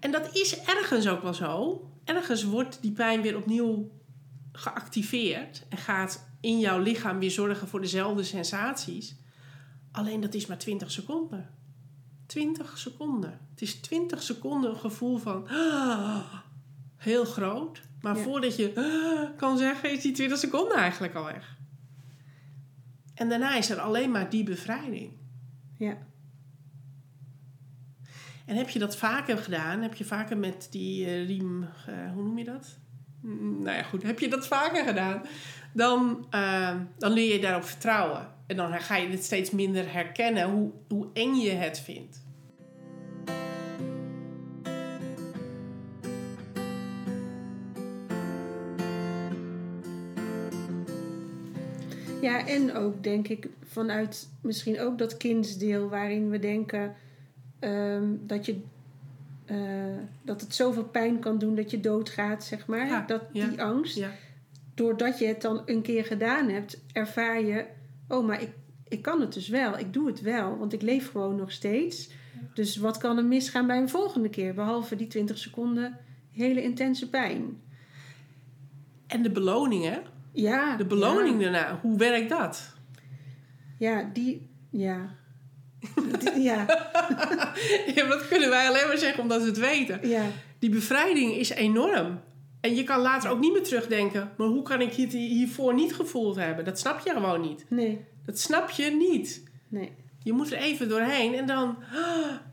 [0.00, 1.82] En dat is ergens ook wel zo.
[2.04, 3.90] Ergens wordt die pijn weer opnieuw
[4.52, 9.16] geactiveerd en gaat in jouw lichaam weer zorgen voor dezelfde sensaties.
[9.92, 11.50] Alleen dat is maar 20 seconden.
[12.26, 13.40] 20 seconden.
[13.50, 16.34] Het is 20 seconden een gevoel van ah,
[16.96, 17.82] heel groot.
[18.00, 18.22] Maar Ja.
[18.22, 21.56] voordat je ah, kan zeggen, is die 20 seconden eigenlijk al weg.
[23.14, 25.12] En daarna is er alleen maar die bevrijding.
[25.78, 25.96] Ja.
[28.44, 29.82] En heb je dat vaker gedaan?
[29.82, 32.78] Heb je vaker met die eh, riem, eh, hoe noem je dat?
[33.20, 34.02] Mm, Nou ja, goed.
[34.02, 35.22] Heb je dat vaker gedaan?
[35.72, 38.28] Dan, eh, dan leer je daarop vertrouwen.
[38.46, 42.22] En dan ga je het steeds minder herkennen hoe, hoe eng je het vindt.
[52.20, 56.94] Ja, en ook denk ik vanuit misschien ook dat kindsdeel waarin we denken
[57.64, 58.60] ehm, dat, je,
[59.44, 59.56] eh,
[60.22, 62.86] dat het zoveel pijn kan doen dat je doodgaat, zeg maar.
[62.86, 63.46] Ja, dat, ja.
[63.46, 63.96] Die angst.
[63.96, 64.10] Ja,
[64.74, 67.66] Doordat je het dan een keer gedaan hebt, ervaar je,
[68.08, 68.50] oh, maar ik,
[68.88, 69.78] ik kan het dus wel.
[69.78, 72.10] Ik doe het wel, want ik leef gewoon nog steeds.
[72.54, 74.54] Dus wat kan er misgaan bij een volgende keer?
[74.54, 75.98] Behalve die 20 seconden
[76.32, 77.60] hele intense pijn.
[79.06, 80.76] En de beloningen, Ja.
[80.76, 82.74] de beloning daarna, hoe werkt dat?
[83.78, 84.48] Ja die.
[84.70, 85.14] Ja.
[86.38, 86.66] Ja,
[87.94, 90.08] Ja, dat kunnen wij alleen maar zeggen omdat we het weten.
[90.08, 90.22] ja,
[90.58, 92.20] Die bevrijding is enorm.
[92.60, 95.94] En je kan later ook niet meer terugdenken, maar hoe kan ik het hiervoor niet
[95.94, 96.64] gevoeld hebben?
[96.64, 97.64] Dat snap je gewoon niet.
[97.68, 99.42] nee, Dat snap je niet.
[99.68, 99.92] nee.
[100.22, 101.76] Je moet er even doorheen en dan,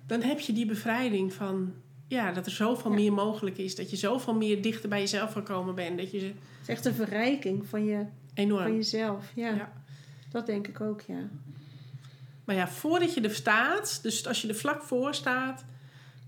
[0.08, 1.74] dan heb je die bevrijding van
[2.08, 2.98] ja, dat er zoveel Ja.
[2.98, 3.76] meer mogelijk is.
[3.76, 5.98] Dat je zoveel meer dichter bij jezelf gekomen bent.
[5.98, 8.64] Dat je Het is echt een verrijking van, je, enorm.
[8.64, 9.26] van jezelf.
[9.36, 9.72] Ja, Ja.
[10.32, 11.30] dat denk ik ook, ja.
[12.46, 15.66] Maar ja, voordat je er staat, dus als je er vlak voor staat,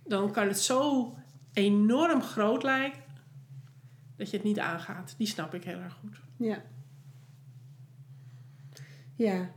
[0.03, 1.13] dan kan het zo
[1.53, 3.01] enorm groot lijken
[4.15, 5.13] dat je het niet aangaat.
[5.17, 6.21] Die snap ik heel erg goed.
[6.37, 6.63] Ja.
[9.15, 9.51] Ja.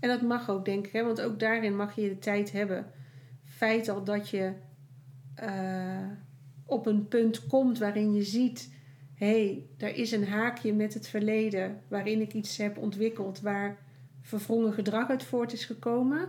[0.00, 1.04] En dat mag ook, denk ik, hè?
[1.04, 2.86] want ook daarin mag je de tijd hebben.
[3.44, 4.52] Feit al dat je
[5.34, 6.08] eh,
[6.66, 8.74] op een punt komt waarin je ziet:
[9.14, 13.78] hé, hey, er is een haakje met het verleden waarin ik iets heb ontwikkeld waar
[14.24, 16.28] verwrongen gedrag uit voort is gekomen.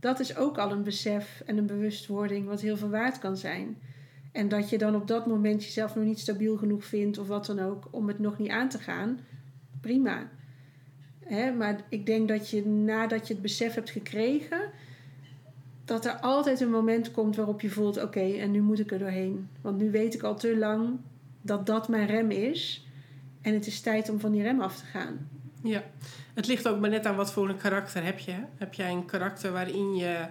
[0.00, 3.78] Dat is ook al een besef en een bewustwording wat heel veel waard kan zijn.
[4.32, 7.46] En dat je dan op dat moment jezelf nog niet stabiel genoeg vindt of wat
[7.46, 9.20] dan ook om het nog niet aan te gaan,
[9.80, 10.28] prima.
[11.20, 14.70] Hè, maar ik denk dat je nadat je het besef hebt gekregen,
[15.84, 18.98] dat er altijd een moment komt waarop je voelt: oké, en nu moet ik er
[18.98, 19.48] doorheen.
[19.60, 20.98] Want nu weet ik al te lang
[21.42, 22.86] dat dat mijn rem is.
[23.40, 25.28] En het is tijd om van die rem af te gaan.
[25.62, 25.84] Ja,
[26.36, 28.34] het ligt ook maar net aan wat voor een karakter heb je.
[28.56, 30.24] Heb jij een karakter waarin je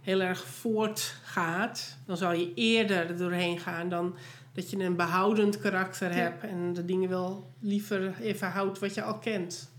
[0.00, 4.14] heel erg voortgaat, dan zal je eerder er doorheen gaan dan
[4.52, 6.14] dat je een behoudend karakter Ja.
[6.16, 9.72] hebt en de dingen wel liever even houdt wat je al kent.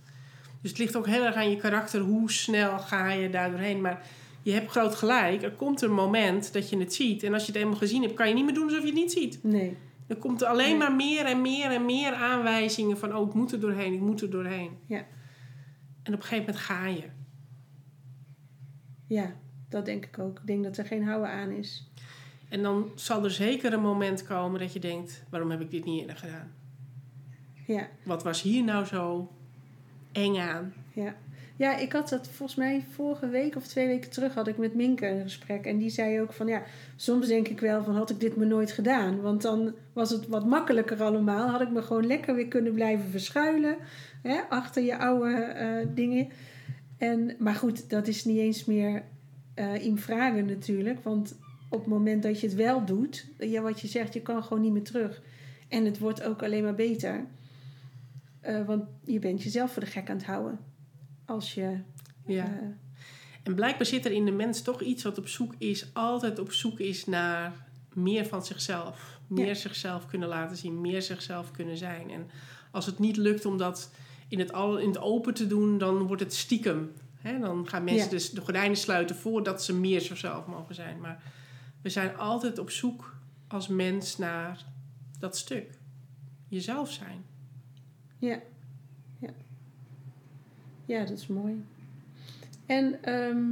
[0.61, 3.81] Dus het ligt ook heel erg aan je karakter, hoe snel ga je daar doorheen.
[3.81, 4.01] Maar
[4.41, 7.23] je hebt groot gelijk, er komt een moment dat je het ziet.
[7.23, 8.95] En als je het eenmaal gezien hebt, kan je niet meer doen alsof je het
[8.95, 9.39] niet ziet.
[9.43, 10.77] Nee, Er komt alleen Nee.
[10.77, 13.15] maar meer en meer en meer aanwijzingen van...
[13.15, 14.69] oh, ik moet er doorheen, ik moet er doorheen.
[14.87, 15.05] Ja.
[16.05, 17.03] En op een gegeven moment ga je.
[19.07, 19.33] ja,
[19.69, 20.39] dat denk ik ook.
[20.39, 21.89] Ik denk dat er geen houden aan is.
[22.49, 25.23] En dan zal er zeker een moment komen dat je denkt...
[25.29, 26.51] waarom heb ik dit niet eerder gedaan?
[27.67, 29.31] Ja, Wat was hier nou zo
[30.11, 30.73] eng aan?
[30.93, 31.15] ja.
[31.57, 34.75] Ja, ik had dat volgens mij vorige week of twee weken terug had ik met
[34.75, 35.65] Minke een gesprek.
[35.65, 36.63] En die zei ook van ja,
[36.95, 39.21] soms denk ik wel van had ik dit me nooit gedaan.
[39.21, 41.49] Want dan was het wat makkelijker allemaal.
[41.49, 43.75] Had ik me gewoon lekker weer kunnen blijven verschuilen.
[44.27, 46.27] Hè, achter je oude eh, dingen.
[46.97, 49.03] En, maar goed, dat is niet eens meer
[49.53, 51.03] eh in vragen natuurlijk.
[51.03, 51.35] Want
[51.69, 54.63] op het moment dat je het wel doet, ja, wat je zegt, je kan gewoon
[54.63, 55.21] niet meer terug.
[55.67, 57.25] En het wordt ook alleen maar beter.
[58.39, 60.59] Eh, want je bent jezelf voor de gek aan het houden.
[61.25, 61.77] Als je.
[62.25, 62.77] Ja.
[63.43, 65.87] En blijkbaar zit er in de mens toch iets wat op zoek is...
[65.93, 67.53] altijd op zoek is naar
[67.93, 69.19] meer van zichzelf.
[69.27, 69.53] Meer Ja.
[69.53, 72.11] zichzelf kunnen laten zien, meer zichzelf kunnen zijn.
[72.11, 72.29] En
[72.71, 73.91] als het niet lukt om dat
[74.27, 76.91] in het, al, in het open te doen, dan wordt het stiekem.
[77.15, 77.39] Hè?
[77.39, 78.09] Dan gaan mensen Ja.
[78.09, 80.99] dus de gordijnen sluiten voordat ze meer zichzelf mogen zijn.
[80.99, 81.23] Maar
[81.81, 83.15] we zijn altijd op zoek
[83.47, 84.65] als mens naar
[85.19, 85.77] dat stuk.
[86.47, 87.25] Jezelf zijn.
[88.19, 88.39] Ja.
[89.19, 89.29] Ja.
[90.85, 91.63] Ja, dat is mooi.
[92.65, 93.43] En ehm,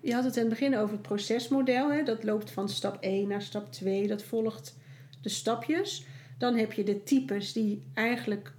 [0.00, 1.92] je had het in het begin over het procesmodel.
[1.92, 2.02] Hè?
[2.02, 4.06] Dat loopt van stap 1 naar stap 2.
[4.06, 4.76] Dat volgt
[5.22, 6.04] de stapjes.
[6.38, 8.52] Dan heb je de types die eigenlijk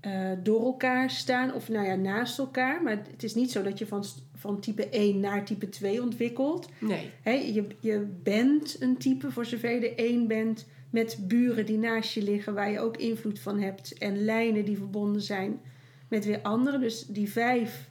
[0.00, 1.54] eh, door elkaar staan.
[1.54, 2.82] Of nou ja, naast elkaar.
[2.82, 6.68] Maar het is niet zo dat je van, van type 1 naar type 2 ontwikkelt.
[6.78, 7.10] Nee.
[7.22, 11.78] Hè, je, je bent een type, voor zover je er één bent, met buren die
[11.78, 13.98] naast je liggen, waar je ook invloed van hebt.
[13.98, 15.60] En lijnen die verbonden zijn
[16.08, 16.80] met weer anderen.
[16.80, 17.88] Dus die vijf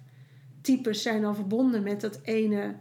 [0.61, 2.75] types zijn al verbonden met dat ene,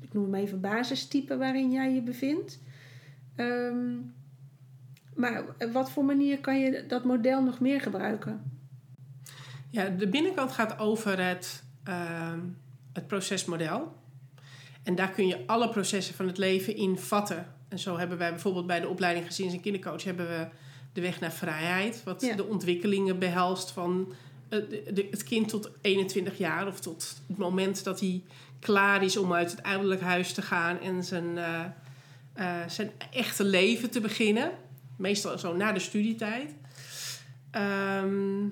[0.00, 2.60] ik noem hem even basistype waarin jij je bevindt.
[3.36, 3.96] Ehm,
[5.14, 8.60] maar op wat voor manier kan je dat model nog meer gebruiken?
[9.72, 12.40] Ja, de binnenkant gaat over het, ehm,
[12.92, 13.92] het procesmodel.
[14.82, 17.46] En daar kun je alle processen van het leven in vatten.
[17.68, 20.04] En zo hebben wij bijvoorbeeld bij de opleiding gezins- en kindercoach...
[20.04, 20.46] hebben we
[20.92, 22.02] de weg naar vrijheid.
[22.04, 22.36] Wat Ja.
[22.36, 24.12] de ontwikkelingen behelst van
[24.48, 24.58] eh,
[25.10, 26.66] het kind tot 21 jaar...
[26.66, 28.22] of tot het moment dat hij
[28.60, 30.80] klaar is om uit het ouderlijk huis te gaan...
[30.80, 31.64] en zijn, eh,
[32.32, 34.50] eh, zijn echte leven te beginnen.
[34.96, 36.54] Meestal zo na de studietijd.
[37.50, 38.44] Ehm,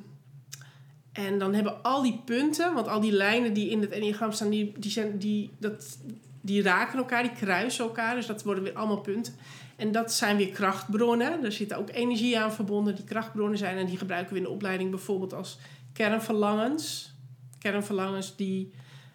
[1.12, 4.50] en dan hebben al die punten, want al die lijnen die in het enneagram staan,
[4.50, 5.98] die, die, zijn, die, dat,
[6.40, 8.14] die raken elkaar, die kruisen elkaar.
[8.14, 9.34] Dus dat worden weer allemaal punten.
[9.76, 11.44] En dat zijn weer krachtbronnen.
[11.44, 13.76] Er zitten ook energie aan verbonden die krachtbronnen zijn.
[13.76, 15.58] En die gebruiken we in de opleiding bijvoorbeeld als
[15.92, 17.14] kernverlangens.
[17.58, 18.72] Kernverlangens die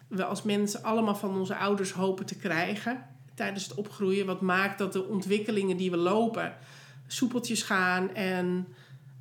[0.08, 4.26] we als mensen allemaal van onze ouders hopen te krijgen tijdens het opgroeien.
[4.26, 6.54] Wat maakt dat de ontwikkelingen die we lopen
[7.06, 8.66] soepeltjes gaan en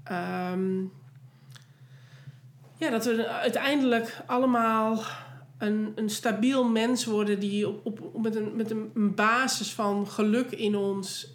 [0.03, 0.83] ehm,
[2.85, 5.03] ja, dat we uiteindelijk allemaal
[5.57, 10.51] een, een stabiel mens worden die op, op, met, een, met een, basis van geluk
[10.51, 11.27] in ons,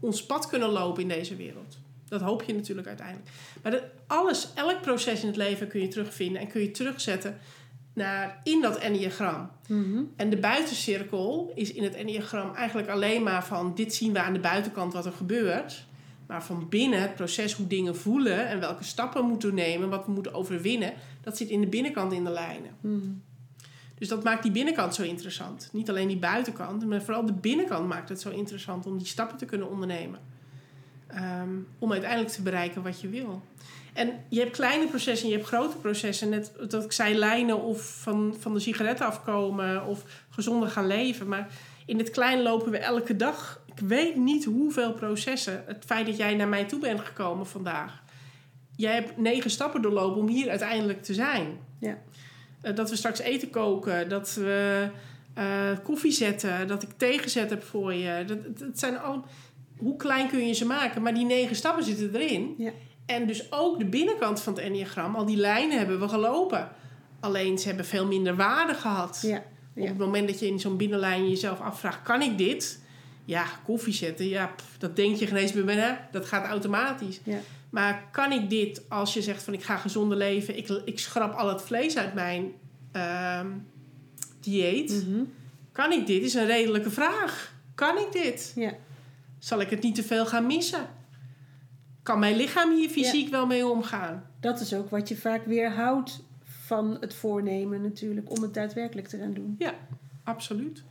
[0.00, 1.78] ons pad kunnen lopen in deze wereld.
[2.08, 3.30] Dat hoop je natuurlijk uiteindelijk.
[3.62, 7.38] Maar dat, alles, elk proces in het leven kun je terugvinden en kun je terugzetten
[7.94, 9.50] naar, in dat enneagram.
[10.16, 14.32] En de buitencirkel is in het enneagram eigenlijk alleen maar van dit zien we aan
[14.32, 15.84] de buitenkant wat er gebeurt.
[16.30, 20.06] Maar van binnen het proces hoe dingen voelen en welke stappen we moeten nemen, wat
[20.06, 22.70] we moeten overwinnen, dat zit in de binnenkant in de lijnen.
[23.98, 25.68] Dus dat maakt die binnenkant zo interessant.
[25.72, 29.36] Niet alleen die buitenkant, maar vooral de binnenkant maakt het zo interessant om die stappen
[29.36, 30.20] te kunnen ondernemen.
[31.06, 33.42] Ehm, om uiteindelijk te bereiken wat je wil.
[33.92, 36.28] En je hebt kleine processen en je hebt grote processen.
[36.28, 41.28] Net dat ik zei, lijnen of van, van de sigaretten afkomen of gezonder gaan leven.
[41.28, 41.48] Maar
[41.86, 43.59] in het klein lopen we elke dag.
[43.80, 45.62] Ik weet niet hoeveel processen.
[45.66, 48.02] Het feit dat jij naar mij toe bent gekomen vandaag.
[48.76, 51.58] Jij hebt negen stappen doorlopen om hier uiteindelijk te zijn.
[51.80, 51.98] Ja.
[52.60, 54.88] Eh, dat we straks eten koken, dat we
[55.34, 58.24] eh, koffie zetten, dat ik thee gezet heb voor je.
[58.24, 59.24] Dat, dat zijn al,
[59.76, 61.02] hoe klein kun je ze maken?
[61.02, 62.54] Maar die negen stappen zitten erin.
[62.58, 62.70] Ja.
[63.06, 66.68] En dus ook de binnenkant van het enneagram, al die lijnen hebben we gelopen.
[67.20, 69.18] Alleen ze hebben veel minder waarde gehad.
[69.22, 69.42] Ja,
[69.76, 72.88] Op het moment dat je in zo'n binnenlijn jezelf afvraagt, kan ik dit?
[73.30, 77.20] Ja, koffie zetten, ja, pff, dat denk je geen eens meer bij, dat gaat automatisch.
[77.22, 77.38] Ja.
[77.70, 81.34] Maar kan ik dit als je zegt van ik ga gezonder leven, ik, ik schrap
[81.34, 82.52] al het vlees uit mijn
[82.92, 83.46] ehm,
[84.40, 85.06] dieet.
[85.06, 85.22] Mhm.
[85.72, 86.22] Kan ik dit?
[86.22, 87.54] Is een redelijke vraag.
[87.74, 88.52] Kan ik dit?
[88.56, 88.72] ja.
[89.38, 90.88] Zal ik het niet te veel gaan missen?
[92.02, 94.26] Kan mijn lichaam hier fysiek wel mee omgaan?
[94.40, 99.18] Dat is ook wat je vaak weerhoudt van het voornemen natuurlijk om het daadwerkelijk te
[99.18, 99.54] gaan doen.
[99.58, 99.74] Ja,
[100.24, 100.82] absoluut.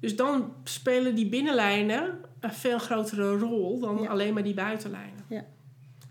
[0.00, 4.08] Dus dan spelen die binnenlijnen een veel grotere rol dan Ja.
[4.08, 5.24] alleen maar die buitenlijnen.
[5.28, 5.44] Ja.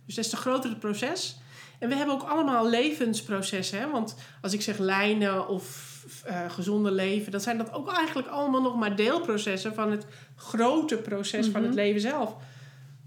[0.05, 1.37] Dus dat is een grotere proces.
[1.79, 3.79] En we hebben ook allemaal levensprocessen.
[3.79, 3.89] Hè?
[3.89, 5.95] Want als ik zeg lijnen of
[6.25, 10.97] eh, gezonde leven, dan zijn dat ook eigenlijk allemaal nog maar deelprocessen van het grote
[10.97, 11.69] proces van Mhm.
[11.69, 12.35] het leven zelf.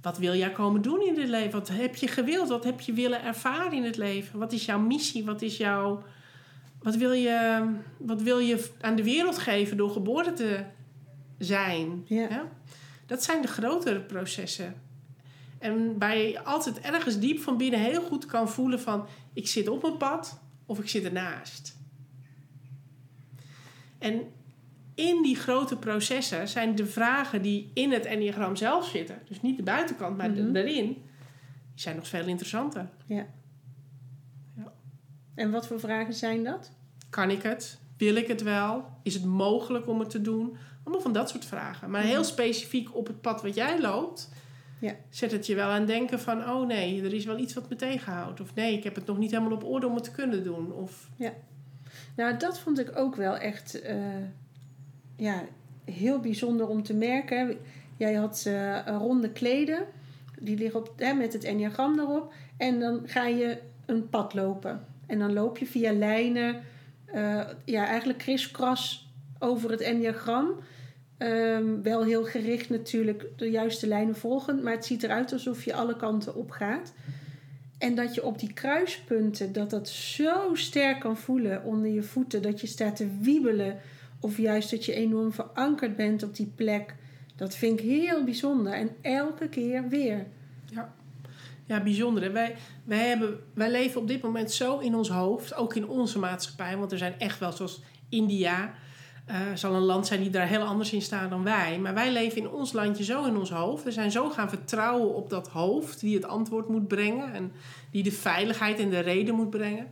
[0.03, 1.51] Wat wil jij komen doen in dit leven?
[1.51, 2.49] Wat heb je gewild?
[2.49, 4.39] Wat heb je willen ervaren in het leven?
[4.39, 5.25] Wat is jouw missie?
[5.25, 6.03] Wat is jouw
[6.83, 10.65] wat wil, je, wat wil je aan de wereld geven door geboren te
[11.39, 12.03] zijn?
[12.07, 12.49] Ja.
[13.07, 14.75] Dat zijn de grotere processen.
[15.59, 19.07] En waar je altijd ergens diep van binnen heel goed kan voelen van...
[19.33, 21.77] ik zit op mijn pad of ik zit ernaast.
[23.99, 24.23] En
[24.95, 29.19] in die grote processen zijn de vragen die in het enneagram zelf zitten...
[29.29, 30.53] dus niet de buitenkant, maar Mhm.
[30.53, 30.87] daarin...
[30.87, 31.03] die
[31.75, 32.89] zijn nog veel interessanter.
[35.41, 36.71] En wat voor vragen zijn dat?
[37.11, 37.79] Kan ik het?
[37.97, 38.85] Wil ik het wel?
[39.03, 40.57] Is het mogelijk om het te doen?
[40.83, 41.91] Allemaal van dat soort vragen.
[41.91, 44.29] Maar heel specifiek op het pad wat jij loopt,
[44.79, 44.95] Ja.
[45.11, 47.77] zet het je wel aan denken van: oh nee, er is wel iets wat me
[47.77, 48.41] tegenhoudt.
[48.41, 50.73] Of nee, ik heb het nog niet helemaal op orde om het te kunnen doen.
[50.73, 51.09] Of
[52.17, 53.97] Nou, dat vond ik ook wel echt eh,
[55.17, 55.43] ja,
[55.85, 57.59] heel bijzonder om te merken.
[57.97, 59.85] Jij had eh, ronde kleden,
[60.41, 62.33] die liggen op, hè, met het enneagram erop.
[62.57, 64.85] En dan ga je een pad lopen.
[65.11, 66.63] En dan loop je via lijnen,
[67.05, 70.49] eh, ja, eigenlijk kriskras over het enneagram.
[71.19, 74.63] Ehm, wel heel gericht natuurlijk, de juiste lijnen volgend.
[74.63, 76.93] Maar het ziet eruit alsof je alle kanten op gaat.
[77.79, 82.43] En dat je op die kruispunten, dat dat zo sterk kan voelen onder je voeten.
[82.43, 83.79] Dat je staat te wiebelen.
[84.21, 86.95] Of juist dat je enorm verankerd bent op die plek.
[87.37, 88.73] Dat vind ik heel bijzonder.
[88.73, 90.27] En elke keer weer.
[90.65, 90.95] Ja,
[91.79, 92.23] bijzonder.
[92.23, 92.31] hè.
[92.31, 96.19] Wij, wij, hebben, wij leven op dit moment zo in ons hoofd, ook in onze
[96.19, 96.77] maatschappij.
[96.77, 98.73] Want er zijn echt wel, zoals India,
[99.27, 101.79] eh, zal een land zijn die daar heel anders in staat dan wij.
[101.79, 103.85] Maar wij leven in ons landje zo in ons hoofd.
[103.85, 107.33] We zijn zo gaan vertrouwen op dat hoofd die het antwoord moet brengen.
[107.33, 107.53] En
[107.91, 109.91] die de veiligheid en de reden moet brengen.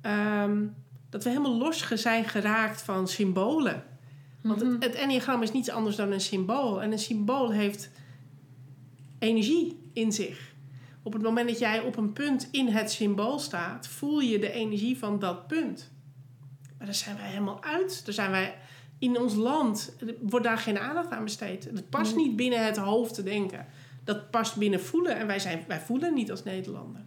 [0.00, 0.66] Ehm,
[1.10, 3.82] dat we helemaal los zijn geraakt van symbolen.
[4.42, 4.72] Want Mhm.
[4.72, 6.82] het, het enneagram is niets anders dan een symbool.
[6.82, 7.90] En een symbool heeft
[9.18, 10.54] energie in zich.
[11.08, 14.52] Op het moment dat jij op een punt in het symbool staat, voel je de
[14.52, 15.90] energie van dat punt.
[16.78, 18.04] Maar daar zijn wij helemaal uit.
[18.04, 18.54] Daar zijn wij
[18.98, 21.64] in ons land, wordt daar geen aandacht aan besteed.
[21.64, 23.66] Het past niet binnen het hoofd te denken.
[24.04, 25.16] Dat past binnen voelen.
[25.16, 27.02] En wij, zijn, wij voelen niet als Nederlander.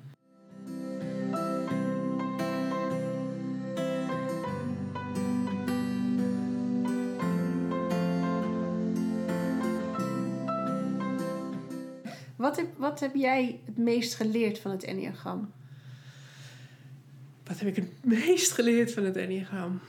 [12.42, 15.52] Wat heb, wat heb jij het meest geleerd van het enneagram?
[17.44, 19.80] Wat heb ik het meest geleerd van het Enneagram?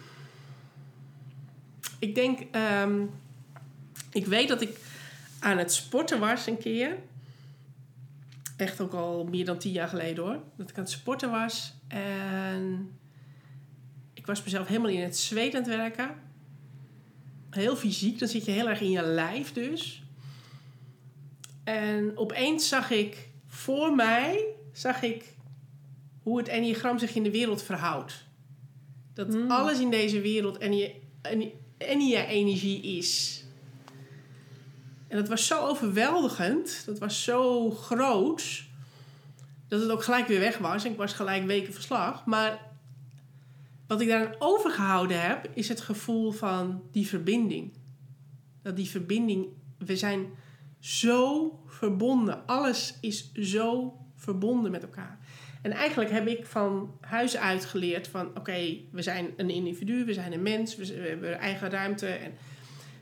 [1.99, 3.05] Ik denk, ehm,
[4.13, 4.79] ik weet dat ik
[5.39, 6.99] aan het sporten was een keer.
[8.57, 10.43] Echt ook al meer dan tien jaar geleden hoor.
[10.57, 11.75] Dat ik aan het sporten was.
[11.89, 12.91] En
[14.15, 16.15] ik was mezelf helemaal in het zweet aan het werken.
[17.51, 20.03] Heel fysiek, dan zit je heel erg in je lijf dus.
[21.65, 25.35] En opeens zag ik voor mij, zag ik
[26.23, 28.25] hoe het enneagram zich in de wereld verhoudt.
[29.15, 29.51] Dat Mm.
[29.51, 33.45] alles in deze wereld enne- enne- ennea-energie is.
[35.09, 38.65] En dat was zo overweldigend, dat was zo groot,
[39.69, 40.85] dat het ook gelijk weer weg was.
[40.85, 42.27] En ik was gelijk weken verslag.
[42.27, 42.71] Maar
[43.87, 47.73] wat ik daaraan overgehouden heb, is het gevoel van die verbinding.
[48.63, 49.47] Dat die verbinding,
[49.79, 50.27] we zijn
[50.83, 52.47] zo verbonden.
[52.47, 55.19] Alles is zo verbonden met elkaar.
[55.63, 58.27] En eigenlijk heb ik van huis uit geleerd van...
[58.37, 62.07] oké, we zijn een individu, we zijn een mens, we, hebben eigen ruimte.
[62.07, 62.33] En,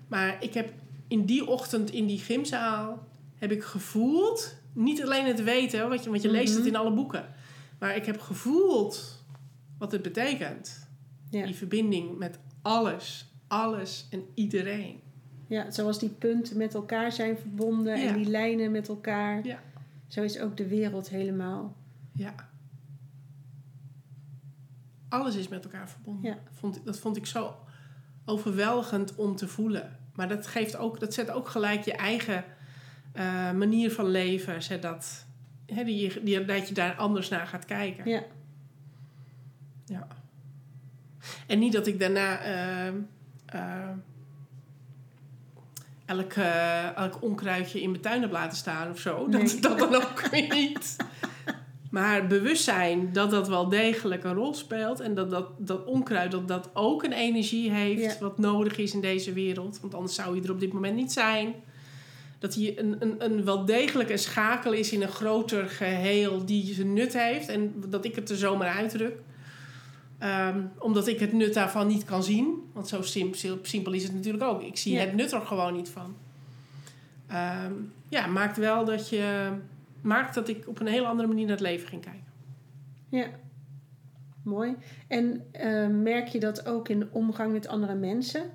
[0.09, 0.73] maar ik heb
[1.09, 3.09] in die ochtend in die gymzaal...
[3.39, 5.89] heb ik gevoeld, niet alleen het weten...
[5.89, 7.35] want je, want je leest het in alle boeken...
[7.79, 9.25] maar ik heb gevoeld
[9.79, 10.89] wat het betekent.
[11.31, 11.45] Ja.
[11.45, 15.00] Die verbinding met alles, alles en iedereen.
[15.51, 18.09] Ja, zoals die punten met elkaar zijn verbonden Ja.
[18.09, 19.47] en die lijnen met elkaar.
[19.47, 19.59] Ja.
[20.07, 21.75] Zo is ook de wereld helemaal.
[22.13, 22.35] Ja.
[25.09, 26.31] Alles is met elkaar verbonden.
[26.31, 26.39] Ja.
[26.53, 27.55] Vond, dat vond ik zo
[28.25, 29.99] overweldigend om te voelen.
[30.15, 32.45] Maar dat, geeft ook, dat zet ook gelijk je eigen
[33.13, 34.63] eh, manier van leven.
[34.63, 35.27] Zet dat,
[35.67, 38.09] hè, die, je- die, dat je daar anders naar gaat kijken.
[38.11, 38.23] Ja.
[39.87, 40.07] Ja.
[41.47, 42.87] En niet dat ik daarna eh,
[43.47, 43.91] eh,
[46.11, 49.29] elk, eh, elk onkruidje in mijn tuin heb laten staan of zo.
[49.29, 49.61] Dat, Nee.
[49.61, 50.97] dat dan ook weer niet.
[51.91, 55.01] Maar bewustzijn dat dat wel degelijk een rol speelt.
[55.01, 58.17] En dat dat, dat onkruid dat dat ook een energie heeft Ja.
[58.21, 59.79] wat nodig is in deze wereld.
[59.81, 61.55] Want anders zou je er op dit moment niet zijn.
[62.39, 66.75] Dat hij een, een, een wel degelijk een schakel is in een groter geheel die
[66.75, 67.49] zijn nut heeft.
[67.49, 69.15] En dat ik het er zomaar uitdruk.
[70.21, 72.71] Ehm, omdat ik het nut daarvan niet kan zien.
[72.73, 74.63] Want zo simpel, simpel is het natuurlijk ook.
[74.63, 75.01] Ik zie Ja.
[75.01, 76.15] het nut er gewoon niet van.
[77.27, 77.73] Ehm,
[78.09, 79.49] ja, maakt wel dat je...
[80.01, 82.25] Maakt dat ik op een hele andere manier naar het leven ging kijken.
[83.09, 83.27] Ja.
[84.45, 84.77] Mooi.
[85.09, 88.51] En eh, merk je dat ook in de omgang met andere mensen?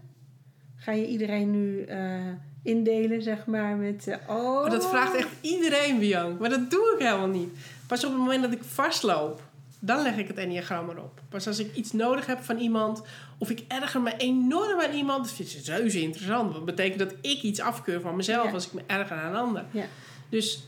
[0.75, 2.21] Ga je iedereen nu eh,
[2.63, 4.07] indelen, zeg maar, met...
[4.07, 6.39] eh, oh, Maar dat vraagt echt iedereen, Bianca.
[6.39, 7.49] Maar dat doe ik helemaal niet.
[7.87, 9.41] Pas op het moment dat ik vastloop,
[9.79, 11.21] dan leg ik het enneagram erop.
[11.29, 13.03] Pas als ik iets nodig heb van iemand,
[13.37, 16.41] of ik erger me enorm aan iemand, dat vind ik reuze interessant.
[16.53, 18.51] Want dat betekent dat ik iets afkeur van mezelf Ja.
[18.51, 19.65] als ik me erger aan een ander.
[19.71, 19.85] Ja.
[20.29, 20.67] Dus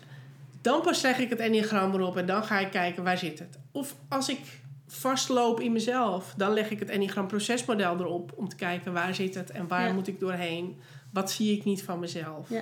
[0.61, 3.57] dan pas leg ik het enneagram erop en dan ga ik kijken waar zit het.
[3.71, 4.39] Of als ik
[4.87, 9.35] vastloop in mezelf, dan leg ik het Enneagram procesmodel erop om te kijken waar zit
[9.35, 9.93] het en waar Ja.
[9.93, 10.77] moet ik doorheen.
[11.13, 12.49] Wat zie ik niet van mezelf.
[12.49, 12.61] Ja.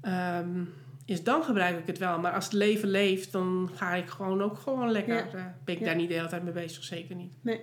[0.00, 0.62] Ehm,
[1.10, 2.18] is dan gebruik ik het wel.
[2.18, 5.14] Maar als het leven leeft, dan ga ik gewoon ook gewoon lekker.
[5.14, 5.20] Ja.
[5.34, 5.86] eh, ben ik Ja.
[5.86, 7.32] daar niet de hele tijd mee bezig, zeker niet.
[7.42, 7.60] Nee,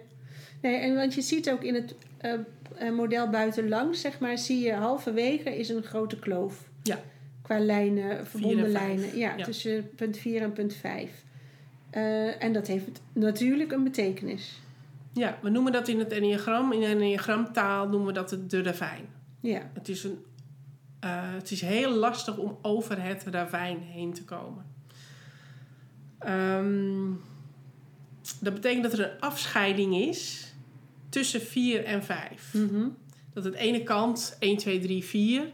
[0.61, 5.57] en want je ziet ook in het eh, model buitenlangs, zeg maar, zie je halverwege
[5.57, 6.69] is een grote kloof.
[6.83, 6.99] Ja.
[7.41, 9.17] Qua lijnen, verbonden lijnen.
[9.17, 9.43] Ja, Ja.
[9.43, 11.25] tussen punt 4 en punt 5.
[12.39, 14.61] en dat heeft natuurlijk een betekenis.
[15.13, 18.63] Ja, we noemen dat in het enneagram, in de enneagramtaal noemen we dat het de
[18.63, 19.05] ravijn.
[19.41, 20.17] Ja, Het is, een,
[20.99, 24.65] het is heel lastig om over het ravijn heen te komen.
[26.19, 27.11] Ehm,
[28.39, 30.53] dat betekent dat er een afscheiding is
[31.09, 32.53] tussen 4 en 5.
[32.53, 32.87] Mhm.
[33.33, 35.51] Dat het ene kant 1, 2, 3, 4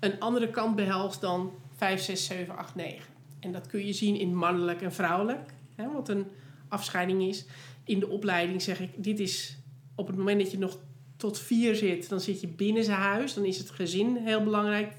[0.00, 3.02] een andere kant behelst dan 5, 6, 7, 8, 9.
[3.40, 6.26] En dat kun je zien in mannelijk en vrouwelijk, hè, wat een
[6.68, 7.44] afscheiding is.
[7.84, 9.58] In de opleiding zeg ik, dit is
[9.94, 10.78] op het moment dat je nog
[11.20, 13.34] tot 4 zit, dan zit je binnen zijn huis.
[13.34, 14.92] Dan is het gezin heel belangrijk.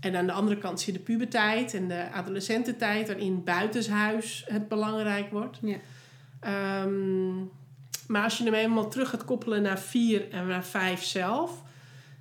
[0.00, 5.30] En aan de andere kant zit de puberteit en de adolescententijd, waarin buitenshuis het belangrijk
[5.30, 5.58] wordt.
[5.62, 5.76] Ja.
[6.40, 7.36] Ehm,
[8.06, 11.62] maar als je hem eenmaal terug gaat koppelen naar 4 en naar 5 zelf,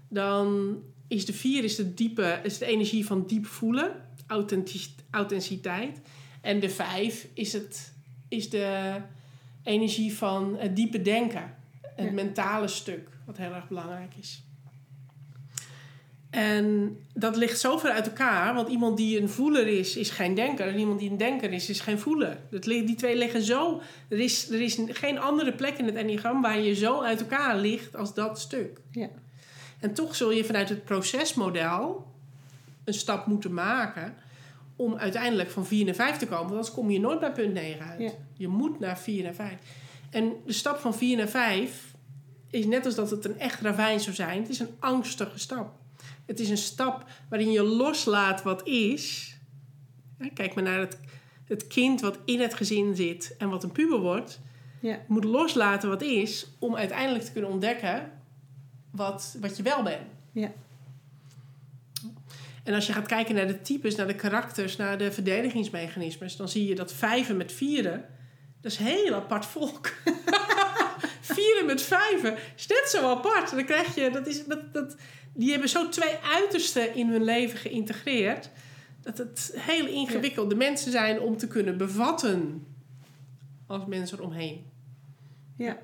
[0.08, 0.78] dan
[1.08, 3.92] is de 4 is de, diepe, is de energie van diep voelen,
[4.28, 6.00] authentici- authenticiteit.
[6.42, 7.94] En de 5 is, het,
[8.28, 8.96] is de
[9.64, 12.12] energie van het diepe denken, het Ja.
[12.12, 14.44] mentale stuk, wat heel erg belangrijk is.
[16.30, 20.36] En dat ligt zo ver uit elkaar, want iemand die een voeler is, is geen
[20.36, 20.68] denker.
[20.68, 22.38] En iemand die een denker is, is geen voeler.
[22.50, 23.82] Dat, die twee liggen zo.
[24.10, 27.58] Er is, er is geen andere plek in het enneagram waar je zo uit elkaar
[27.58, 28.80] ligt als dat stuk.
[28.92, 29.10] Ja.
[29.80, 32.08] En toch zul je vanuit het procesmodel
[32.84, 34.16] een stap moeten maken
[34.76, 36.40] om uiteindelijk van 4 naar 5 te komen.
[36.40, 38.00] Want anders kom je nooit bij punt 9 uit.
[38.00, 38.12] Ja.
[38.34, 39.54] Je moet naar 4 naar 5.
[40.10, 41.91] En de stap van 4 naar 5
[42.52, 44.42] is net als dat het een echt ravijn zou zijn.
[44.42, 45.74] Het is een angstige stap.
[46.26, 49.36] Het is een stap waarin je loslaat wat is.
[50.34, 51.00] Kijk maar naar het,
[51.46, 54.40] het kind wat in het gezin zit en wat een puber wordt.
[54.80, 55.00] Ja.
[55.08, 58.12] Moet loslaten wat is om uiteindelijk te kunnen ontdekken
[58.92, 60.08] wat, wat je wel bent.
[60.32, 60.52] Ja.
[62.64, 66.50] En als je gaat kijken naar de types, naar de karakters, naar de verdedigingsmechanismes, dan
[66.50, 68.06] zie je dat vijven met vieren,
[68.62, 69.94] dat is een heel apart volk.
[71.34, 73.52] vieren met vijven is net zo apart.
[73.52, 74.96] Dan krijg je, dat is, dat, dat,
[75.34, 78.50] die hebben zo twee uitersten in hun leven geïntegreerd,
[79.02, 82.66] dat het heel ingewikkelde mensen zijn om te kunnen bevatten
[83.68, 84.66] als mensen eromheen.
[85.58, 85.78] Ja.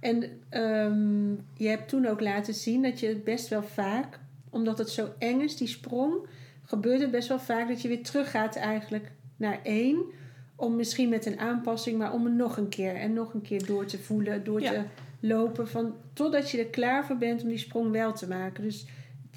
[0.00, 4.18] En ehm, je hebt toen ook laten zien dat je het best wel vaak,
[4.50, 6.26] omdat het zo eng is, die sprong,
[6.64, 10.04] gebeurt het best wel vaak dat je weer teruggaat eigenlijk naar één.
[10.64, 13.66] Om misschien met een aanpassing, maar om er nog een keer en nog een keer
[13.66, 14.70] door te voelen, door Ja.
[14.70, 14.82] te
[15.20, 15.68] lopen.
[15.68, 18.62] Van, totdat je er klaar voor bent om die sprong wel te maken.
[18.64, 18.86] Dus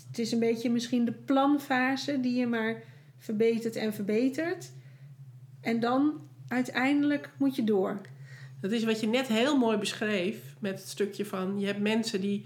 [0.07, 2.83] het is een beetje misschien de planfase die je maar
[3.17, 4.71] verbetert en verbetert.
[5.61, 6.13] En dan
[6.47, 8.01] uiteindelijk moet je door.
[8.61, 12.21] Dat is wat je net heel mooi beschreef met het stukje van je hebt mensen
[12.21, 12.43] die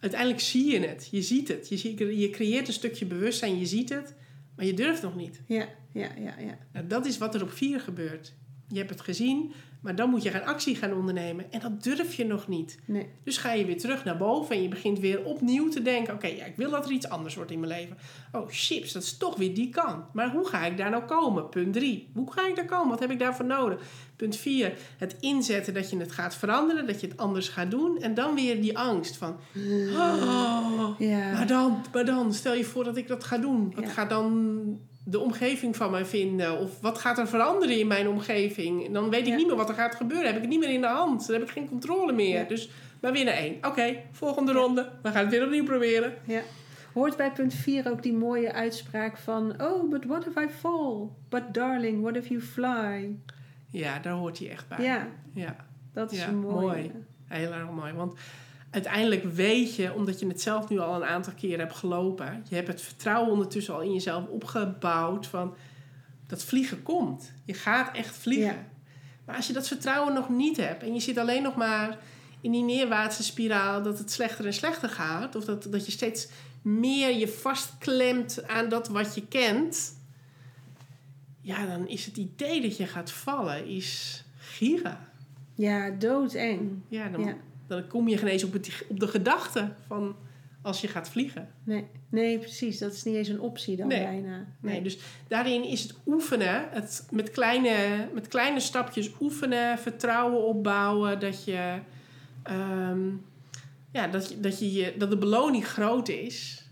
[0.00, 3.88] uiteindelijk zie je het, je ziet het, je, je creëert een stukje bewustzijn, je ziet
[3.88, 4.14] het,
[4.56, 5.42] maar je durft nog niet.
[5.46, 6.58] Ja, ja, ja, ja.
[6.72, 8.34] Nou, dat is wat er op vier gebeurt.
[8.68, 9.52] Je hebt het gezien,
[9.86, 12.78] maar dan moet je gaan actie gaan ondernemen en dat durf je nog niet.
[12.84, 13.08] Nee.
[13.24, 16.26] Dus ga je weer terug naar boven en je begint weer opnieuw te denken: oké,
[16.26, 17.96] ja, ik wil dat er iets anders wordt in mijn leven.
[18.32, 20.12] Oh, chips, dat is toch weer die kant.
[20.12, 21.48] Maar hoe ga ik daar nou komen?
[21.48, 22.08] Punt drie.
[22.14, 22.88] Hoe ga ik daar komen?
[22.88, 23.80] Wat heb ik daarvoor nodig?
[24.16, 24.72] Punt vier.
[24.96, 27.98] Het inzetten dat je het gaat veranderen, dat je het anders gaat doen.
[28.00, 29.36] En dan weer die angst van:
[29.96, 31.32] oh, Ja.
[31.32, 33.72] maar dan, maar dan, stel je voor dat ik dat ga doen.
[33.74, 33.90] Wat Ja.
[33.90, 34.62] gaat dan
[35.08, 36.58] de omgeving van mij vinden?
[36.58, 38.86] Of wat gaat er veranderen in mijn omgeving?
[38.86, 39.36] En dan weet ik Ja.
[39.36, 40.26] niet meer wat er gaat gebeuren.
[40.26, 41.26] Heb ik het niet meer in de hand.
[41.26, 42.38] Dan heb ik geen controle meer.
[42.38, 42.44] Ja.
[42.48, 43.56] Dus maar naar één.
[43.66, 44.90] Oké, volgende ronde.
[45.02, 46.14] We gaan het weer opnieuw proberen.
[46.24, 46.40] Ja.
[46.92, 49.62] Hoort bij punt 4 ook die mooie uitspraak van...
[49.62, 51.08] Oh, but what if I fall?
[51.28, 53.16] But darling, what if you fly?
[53.70, 54.84] Ja, daar hoort hij echt bij.
[54.84, 55.56] Ja, ja.
[55.92, 56.60] dat is mooie.
[56.66, 56.92] mooi.
[57.26, 57.92] Heel erg mooi.
[57.92, 58.14] Want
[58.76, 62.54] uiteindelijk weet je, omdat je het zelf nu al een aantal keren hebt gelopen, je
[62.54, 65.54] hebt het vertrouwen ondertussen al in jezelf opgebouwd van
[66.26, 67.32] dat vliegen komt.
[67.44, 68.46] Je gaat echt vliegen.
[68.46, 68.66] Ja.
[69.24, 71.98] Maar als je dat vertrouwen nog niet hebt en je zit alleen nog maar
[72.40, 76.28] in die neerwaartse spiraal dat het slechter en slechter gaat, of dat, dat je steeds
[76.62, 79.98] meer je vastklemt aan dat wat je kent,
[81.40, 85.08] ja, dan is het idee dat je gaat vallen is giga.
[85.54, 86.82] Ja, doodeng.
[86.88, 87.36] Ja, dan, Ja.
[87.66, 90.16] Dan kom je ineens op, het, op de gedachte van
[90.62, 91.48] als je gaat vliegen.
[91.64, 92.78] Nee, nee, precies.
[92.78, 94.02] Dat is niet eens een optie dan Nee.
[94.02, 94.46] bijna.
[94.60, 94.98] Nee, dus
[95.28, 101.78] daarin is het oefenen, het met kleine, met kleine stapjes oefenen, vertrouwen opbouwen, dat je,
[102.42, 103.08] ehm,
[103.92, 106.64] ja, dat, je, dat, je, je- dat de beloning groot is.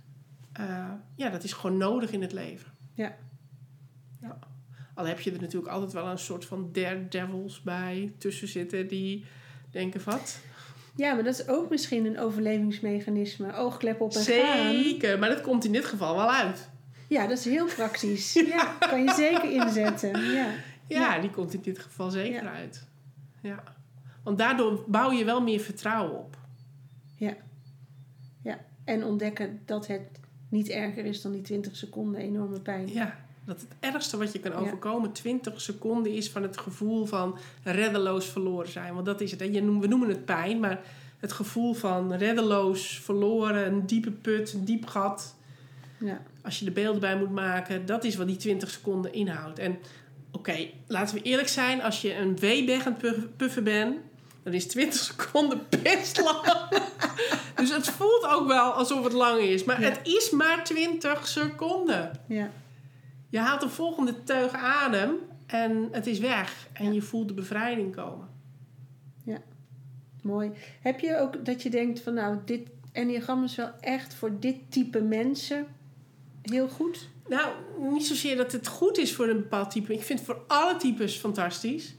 [0.52, 2.72] Eh, ja, dat is gewoon nodig in het leven.
[2.94, 3.16] Ja.
[4.20, 4.38] ja.
[4.94, 9.24] Al heb je er natuurlijk altijd wel een soort van daredevils bij tussen zitten die
[9.70, 10.40] denken wat.
[10.96, 13.54] Ja, maar dat is ook misschien een overlevingsmechanisme.
[13.56, 14.72] Oogklep op en gaan.
[14.72, 16.68] Zeker, maar dat komt in dit geval wel uit.
[17.08, 18.32] Ja, dat is heel praktisch.
[18.54, 20.20] Ja, kan je zeker inzetten.
[20.20, 20.32] Ja.
[20.32, 20.52] Ja,
[20.86, 21.18] Ja.
[21.20, 22.52] die komt in dit geval zeker Ja.
[22.52, 22.86] uit.
[23.42, 23.62] Ja.
[24.22, 26.36] Want daardoor bouw je wel meer vertrouwen op.
[28.84, 30.02] En ontdekken dat het
[30.48, 32.92] niet erger is dan die 20 seconden enorme pijn.
[32.92, 37.38] Ja, dat het ergste wat je kan overkomen 20 seconden is van het gevoel van
[37.62, 38.94] reddeloos verloren zijn.
[38.94, 39.40] Want dat is het.
[39.40, 39.46] Hè.
[39.46, 40.80] Je We noemen het pijn, maar
[41.18, 45.34] het gevoel van reddeloos verloren, een diepe put, een diep gat.
[45.98, 46.20] Ja.
[46.42, 49.58] Als je er beelden bij moet maken, dat is wat die 20 seconden inhoudt.
[49.58, 49.78] En
[50.32, 53.96] oké, laten we eerlijk zijn, als je een weebeg aan het puff- puffen bent,
[54.42, 56.68] dan is 20 seconden best lang.
[57.54, 59.64] dus het voelt ook wel alsof het lang is.
[59.64, 59.88] Maar Ja.
[59.88, 62.10] het is maar 20 seconden.
[62.28, 62.50] Ja.
[63.34, 65.10] Je haalt de volgende teug adem
[65.46, 66.68] en het is weg.
[66.72, 68.28] En je voelt de bevrijding komen.
[70.22, 70.50] Mooi.
[70.80, 74.56] Heb je ook dat je denkt van nou, dit enneagram is wel echt voor dit
[74.68, 75.66] type mensen
[76.42, 77.08] heel goed?
[77.28, 77.52] Nou,
[77.90, 79.92] niet zozeer dat het goed is voor een bepaald type.
[79.92, 81.94] Ik vind het voor alle types fantastisch.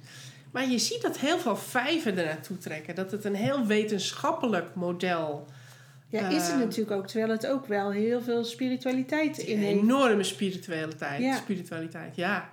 [0.52, 2.96] Maar je ziet dat heel veel vijven er naartoe trekken.
[2.96, 5.48] Dat het een heel wetenschappelijk model
[6.22, 6.58] Ja, is het Eh.
[6.58, 7.08] natuurlijk ook.
[7.08, 9.80] Terwijl het ook wel heel veel spiritualiteit in heeft.
[9.82, 11.22] enorme spiritualiteit.
[11.22, 11.36] Ja.
[11.36, 12.50] Spiritualiteit, ja.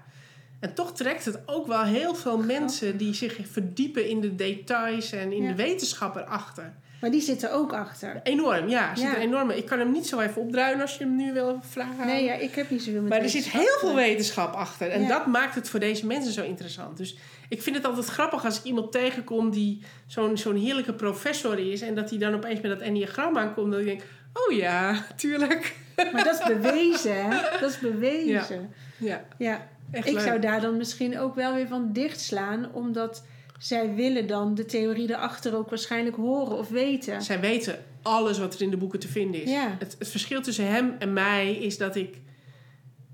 [0.62, 5.12] En toch trekt het ook wel heel veel mensen die zich verdiepen in de details
[5.12, 5.48] en in Ja.
[5.48, 6.72] de wetenschap erachter.
[7.00, 8.20] Maar die zitten ook achter.
[8.22, 8.94] Enorm, ja.
[8.94, 9.16] Zit Ja.
[9.16, 12.06] enorme, ik kan hem niet zo even opdruinen als je hem nu wil vragen.
[12.06, 14.90] Nee, ja, ik heb niet zoveel met maar er zit heel veel wetenschap achter.
[14.90, 15.08] En Ja.
[15.08, 16.96] dat maakt het voor deze mensen zo interessant.
[16.96, 17.16] Dus
[17.48, 21.80] ik vind het altijd grappig als ik iemand tegenkom die zo'n zo'n heerlijke professor is.
[21.80, 23.70] En dat hij dan opeens met dat enneagram aankomt.
[23.72, 24.02] Dat ik denk,
[24.32, 25.74] oh ja, tuurlijk.
[26.12, 27.40] Maar dat is bewezen, hè?
[27.60, 28.72] Dat is bewezen.
[28.98, 29.68] Ja, Ja.
[29.93, 30.22] Echt Ik leuk.
[30.22, 33.24] zou daar dan misschien ook wel weer van dichtslaan, omdat
[33.59, 37.22] zij willen dan de theorie erachter ook waarschijnlijk horen of weten.
[37.22, 39.51] Zij weten alles wat er in de boeken te vinden is.
[39.51, 39.76] Ja.
[39.78, 42.16] Het, het verschil tussen hem en mij is dat ik...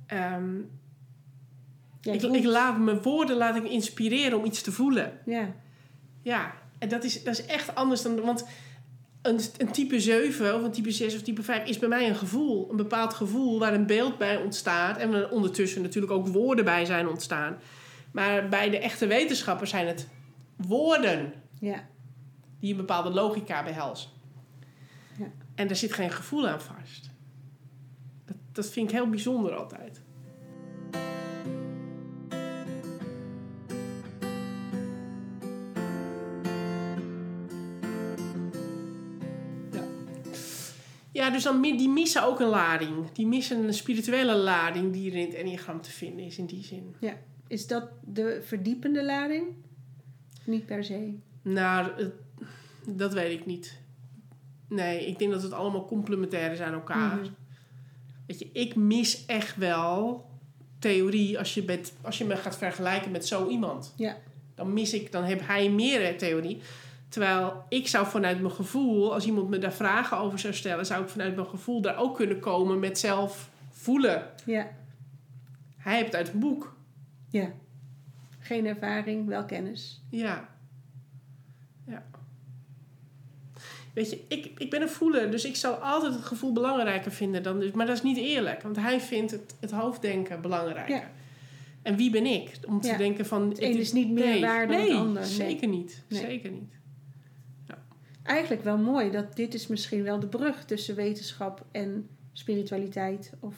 [0.06, 0.56] ehm,
[2.00, 5.12] Ja, ik, ik laat mijn woorden laat ik inspireren om iets te voelen.
[5.24, 5.54] ja.
[6.22, 8.20] Ja, en dat is, dat is echt anders dan...
[8.20, 8.44] Want
[9.22, 12.16] een, een type 7 of een type 6 of type 5 is bij mij een
[12.16, 12.70] gevoel.
[12.70, 14.96] Een bepaald gevoel waar een beeld bij ontstaat.
[14.98, 17.58] En er ondertussen natuurlijk ook woorden bij zijn ontstaan.
[18.12, 20.08] Maar bij de echte wetenschappers zijn het
[20.56, 21.88] woorden ja.
[22.60, 24.10] die een bepaalde logica behelzen.
[25.18, 25.26] Ja.
[25.54, 27.10] En daar zit geen gevoel aan vast.
[28.24, 29.97] Dat, dat vind ik heel bijzonder altijd.
[41.28, 43.10] Ja, dus dan, die missen ook een lading.
[43.12, 46.64] Die missen een spirituele lading die er in het enneagram te vinden is in die
[46.64, 46.94] zin.
[47.46, 49.46] Is dat de verdiepende lading?
[50.44, 51.14] Niet per se.
[51.42, 51.90] Nou,
[52.86, 53.78] dat weet ik niet.
[54.68, 57.16] Nee, ik denk dat het allemaal complementair is aan elkaar.
[57.16, 57.28] Mhm.
[58.26, 60.26] Weet je, ik mis echt wel
[60.78, 63.94] theorie als je, met, als je me gaat vergelijken met zo iemand.
[63.96, 64.16] Ja.
[64.54, 66.60] Dan mis ik, dan heb hij meer theorie.
[67.08, 71.02] Terwijl ik zou vanuit mijn gevoel, als iemand me daar vragen over zou stellen, zou
[71.02, 74.30] ik vanuit mijn gevoel daar ook kunnen komen met zelf voelen.
[74.44, 74.68] Ja.
[75.76, 76.76] Hij heeft uit een boek.
[77.28, 77.50] Ja.
[78.38, 80.02] Geen ervaring, wel kennis.
[80.10, 80.48] Ja.
[81.86, 82.04] Ja.
[83.94, 87.42] Weet je, ik, ik ben een voeler, dus ik zal altijd het gevoel belangrijker vinden
[87.42, 87.58] dan...
[87.60, 90.96] Dus, maar dat is niet eerlijk, want hij vindt het, het hoofddenken belangrijker.
[90.96, 91.10] Ja.
[91.82, 92.96] En wie ben ik om te Ja.
[92.96, 93.48] denken van...
[93.48, 95.22] Het is niet meer waar dan nee, het ander.
[95.22, 95.30] Nee.
[95.30, 96.04] zeker niet.
[96.08, 96.20] Nee.
[96.20, 96.72] Zeker niet.
[98.28, 103.32] Eigenlijk wel mooi dat dit is misschien wel de brug tussen wetenschap en spiritualiteit.
[103.40, 103.54] Of,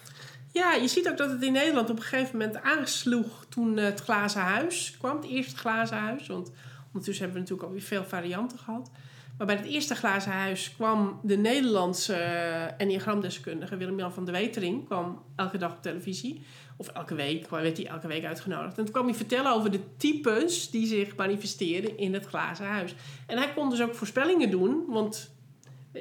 [0.52, 3.84] Ja, je ziet ook dat het in Nederland op een gegeven moment aansloeg toen eh,
[3.84, 5.16] het glazen huis kwam.
[5.16, 6.52] Het eerste glazen huis, want
[6.86, 8.90] ondertussen hebben we natuurlijk alweer veel varianten gehad.
[9.38, 14.86] Maar bij het eerste glazen huis kwam de Nederlandse uh, enneagramdeskundige Willem-Jan van de Wetering
[14.86, 16.42] kwam elke dag op televisie.
[16.80, 18.78] Of elke week, werd hij elke week uitgenodigd.
[18.78, 22.94] En toen kwam hij vertellen over de types die zich manifesteren in het glazen huis.
[23.26, 25.30] En hij kon dus ook voorspellingen doen, want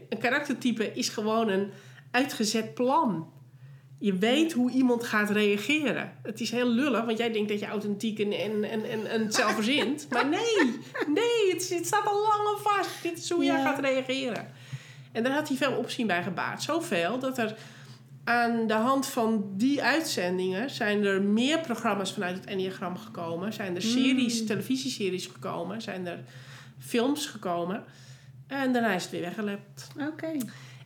[0.10, 1.70] een karaktertype is gewoon een
[2.12, 3.32] uitgezet plan.
[4.00, 6.14] Je weet hoe iemand gaat reageren.
[6.24, 9.22] Het is heel lullig, want jij denkt dat je authentiek en, en, en, en, en
[9.22, 10.08] het zelf verzint.
[10.10, 12.90] Maar nee, nee, het, het staat al lang al vast.
[13.04, 13.64] Dit is hoe jij Ja.
[13.64, 14.52] gaat reageren.
[15.12, 16.64] En daar had hij veel opzien bij gebaard.
[16.64, 17.56] Zoveel dat er
[18.30, 23.54] aan de hand van die uitzendingen zijn er meer programma's vanuit het Enneagram gekomen.
[23.54, 24.46] Zijn er series, Mm.
[24.48, 25.82] televisieseries gekomen.
[25.82, 26.20] Zijn er
[26.80, 27.84] films gekomen.
[28.48, 29.88] En daarna is het weer weggelept.
[30.12, 30.32] Oké.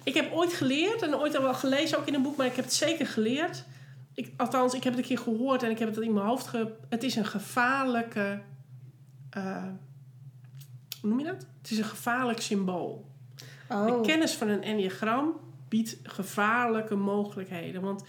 [0.03, 2.55] Ik heb ooit geleerd en ooit al wel gelezen, ook in een boek, maar ik
[2.55, 3.63] heb het zeker geleerd.
[4.13, 6.47] Ik, althans, ik heb het een keer gehoord en ik heb het in mijn hoofd
[6.47, 6.71] ge...
[6.89, 8.39] Het is een gevaarlijke...
[9.29, 9.63] eh,
[11.01, 11.45] hoe noem je dat?
[11.61, 13.05] Het is een gevaarlijk symbool.
[13.67, 15.33] De Oh, kennis van een enneagram
[15.73, 17.81] biedt gevaarlijke mogelijkheden.
[17.81, 18.03] Want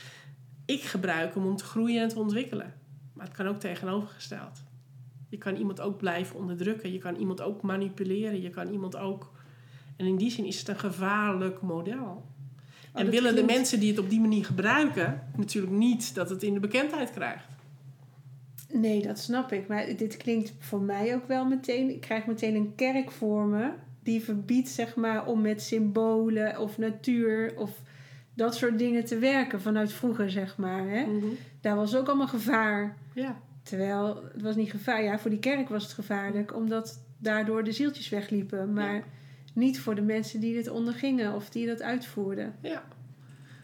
[0.64, 2.74] ik gebruik hem om te groeien en te ontwikkelen.
[3.12, 4.62] Maar het kan ook tegenovergesteld.
[5.28, 6.92] Je kan iemand ook blijven onderdrukken.
[6.92, 8.40] Je kan iemand ook manipuleren.
[8.40, 9.32] Je kan iemand ook...
[9.96, 12.26] En in die zin is het een gevaarlijk model.
[12.92, 15.22] en dat willen de mensen die het op die manier gebruiken...
[15.36, 17.46] natuurlijk niet dat het in de bekendheid krijgt.
[18.72, 19.68] nee, dat snap ik.
[19.68, 21.90] Maar dit klinkt voor mij ook wel meteen...
[21.90, 23.70] Ik krijg meteen een kerk voor me...
[24.04, 27.52] die verbiedt, zeg maar, om met symbolen of natuur...
[27.56, 27.70] of
[28.36, 30.88] dat soort dingen te werken vanuit vroeger, zeg maar.
[30.88, 31.06] Hè?
[31.60, 32.96] Daar was ook allemaal gevaar.
[33.14, 33.40] Ja.
[33.62, 35.02] Terwijl het was niet gevaar.
[35.02, 38.72] Ja, voor die kerk was het gevaarlijk, omdat daardoor de zieltjes wegliepen.
[38.72, 39.02] Maar Ja.
[39.54, 42.54] niet voor de mensen die dit ondergingen of die dat uitvoerden.
[42.60, 42.82] ja.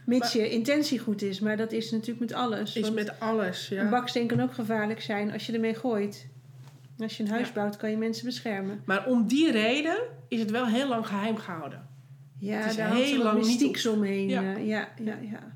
[0.07, 2.77] Mits je intentie goed is, maar dat is natuurlijk met alles.
[2.77, 3.69] Is met alles.
[3.69, 3.83] Ja.
[3.83, 6.29] Een baksteen kan ook gevaarlijk zijn als je ermee gooit.
[7.03, 7.53] Als je een huis Ja.
[7.55, 8.83] bouwt, kan je mensen beschermen.
[8.85, 9.99] Maar om die reden
[10.29, 11.89] is het wel heel lang geheim gehouden.
[12.39, 14.29] Ja, Het is daar heel lang niet mystieks omheen.
[14.29, 14.41] Ja.
[14.43, 14.89] Ja.
[15.03, 15.53] ja, ja.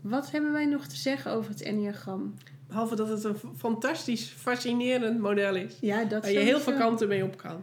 [0.00, 2.34] Wat hebben wij nog te zeggen over het Enneagram?
[2.68, 5.76] Behalve dat het een fantastisch, fascinerend model is.
[5.80, 7.62] Ja, dat Waar je heel veel kanten mee op kan.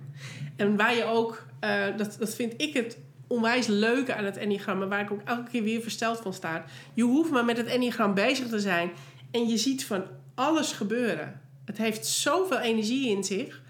[0.55, 2.97] En waar je ook, eh, dat, dat vind ik het
[3.27, 4.77] onwijs leuke aan het Enneagram.
[4.77, 6.63] Maar waar ik ook elke keer weer versteld van sta.
[6.93, 8.91] Je hoeft maar met het Enneagram bezig te zijn.
[9.31, 10.03] En je ziet van
[10.35, 11.40] alles gebeuren.
[11.71, 13.61] Het heeft zoveel energie in zich.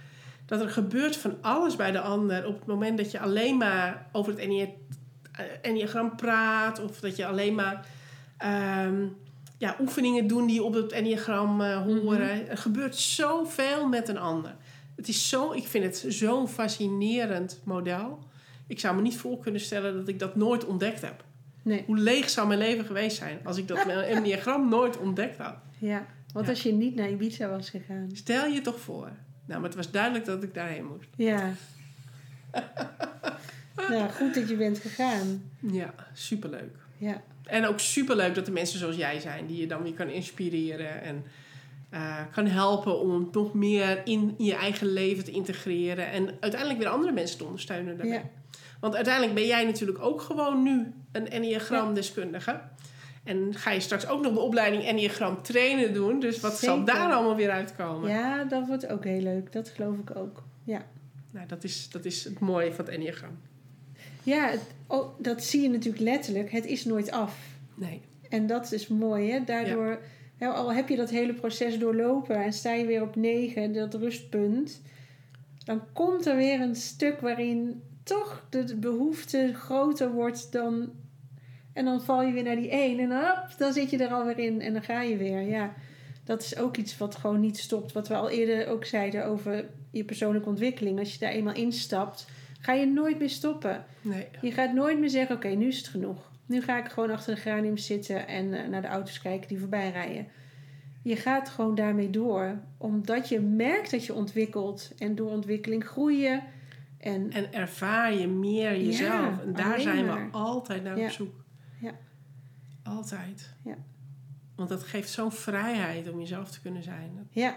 [0.45, 2.47] Dat er gebeurt van alles bij de ander.
[2.47, 6.83] Op het moment dat je alleen maar over het eh, Enneagram praat.
[6.83, 7.85] Of dat je alleen maar
[8.37, 9.05] ehm,
[9.57, 12.49] ja, oefeningen doet die op het Enneagram eh, horen.
[12.49, 14.55] Er gebeurt zoveel met een ander.
[14.95, 18.19] Het is zo, ik vind het zo'n fascinerend model.
[18.67, 21.23] Ik zou me niet voor kunnen stellen dat ik dat nooit ontdekt heb.
[21.63, 25.55] Nee, Hoe leeg zou mijn leven geweest zijn als ik dat Enneagram nooit ontdekt had?
[25.77, 26.05] ja.
[26.33, 26.51] Want Ja.
[26.51, 28.09] als je niet naar Ibiza was gegaan.
[28.13, 29.09] Stel je toch voor.
[29.45, 31.07] Nou, maar het was duidelijk dat ik daarheen moest.
[31.15, 31.53] Ja.
[33.89, 35.43] nou, goed dat je bent gegaan.
[35.59, 36.75] Ja, superleuk.
[36.97, 40.07] Ja, En ook superleuk dat er mensen zoals jij zijn, die je dan weer kan
[40.09, 41.23] inspireren en
[41.89, 46.89] eh, kan helpen om nog meer in je eigen leven te integreren en uiteindelijk weer
[46.89, 48.13] andere mensen te ondersteunen daarmee.
[48.19, 48.29] ja.
[48.79, 52.61] Want uiteindelijk ben jij natuurlijk ook gewoon nu een Enneagram-deskundige.
[53.23, 56.19] En ga je straks ook nog de opleiding Enneagram trainen doen.
[56.19, 58.09] Dus wat zal daar allemaal weer uitkomen?
[58.09, 59.51] ja, dat wordt ook heel leuk.
[59.51, 60.43] Dat geloof ik ook.
[60.63, 60.85] Ja,
[61.31, 63.37] Nou, dat is, dat is het mooie van het Enneagram.
[64.23, 66.51] ja het- oh, dat zie je natuurlijk letterlijk.
[66.51, 67.37] Het is nooit af.
[67.75, 68.01] Nee.
[68.29, 69.43] En dat is mooi, hè?
[69.43, 69.99] Daardoor,
[70.37, 73.93] hè, al heb je dat hele proces doorlopen en sta je weer op negen, dat
[73.93, 74.81] rustpunt,
[75.65, 80.89] dan komt er weer een stuk waarin toch de behoefte groter wordt dan.
[81.73, 84.09] En dan val je weer naar die één en dan, hop, dan zit je er
[84.13, 85.41] alweer in en dan ga je weer.
[85.41, 85.73] Ja,
[86.23, 87.91] dat is ook iets wat gewoon niet stopt.
[87.91, 90.99] Wat we al eerder ook zeiden over je persoonlijke ontwikkeling.
[90.99, 92.27] Als je daar eenmaal instapt,
[92.59, 93.85] ga je nooit meer stoppen.
[94.01, 94.27] nee.
[94.41, 96.29] Je gaat nooit meer zeggen, oké, nu is het genoeg.
[96.45, 99.59] Nu ga ik gewoon achter de granium zitten en eh, naar de auto's kijken die
[99.59, 100.27] voorbij rijden.
[101.03, 106.43] Je gaat gewoon daarmee door, omdat je merkt dat je ontwikkelt en door ontwikkeling groeien.
[106.97, 109.09] En En ervaar je meer jezelf.
[109.11, 111.03] Ja, en daar zijn we altijd naar Ja.
[111.05, 111.40] op zoek.
[112.83, 113.53] Altijd.
[113.63, 113.77] Ja.
[114.55, 117.27] Want dat geeft zo'n vrijheid om jezelf te kunnen zijn.
[117.31, 117.55] ja,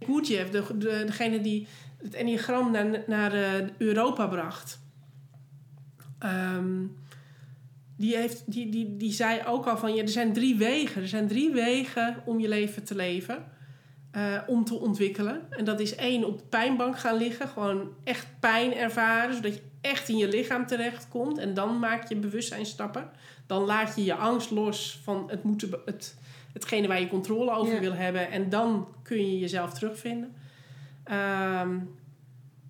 [0.00, 1.66] Gurdjieff, de, de, degene die
[2.02, 4.80] het enneagram naar, naar eh, Europa bracht.
[6.18, 6.84] ehm,
[7.96, 9.94] die, heeft, die, die, die zei ook al van...
[9.94, 11.02] Ja, er zijn drie wegen.
[11.02, 13.44] Er zijn drie wegen om je leven te leven.
[14.10, 15.46] eh, om te ontwikkelen.
[15.50, 17.48] En dat is één, op de pijnbank gaan liggen.
[17.48, 19.34] Gewoon echt pijn ervaren.
[19.34, 21.38] Zodat je echt in je lichaam terechtkomt.
[21.38, 23.10] En dan maak je bewustzijnstappen.
[23.46, 25.70] Dan laat je je angst los van het moeten...
[25.84, 26.16] Het,
[26.52, 27.80] hetgene waar je controle over Ja.
[27.80, 28.30] wil hebben.
[28.30, 30.34] En dan kun je jezelf terugvinden.
[31.04, 31.78] Ehm,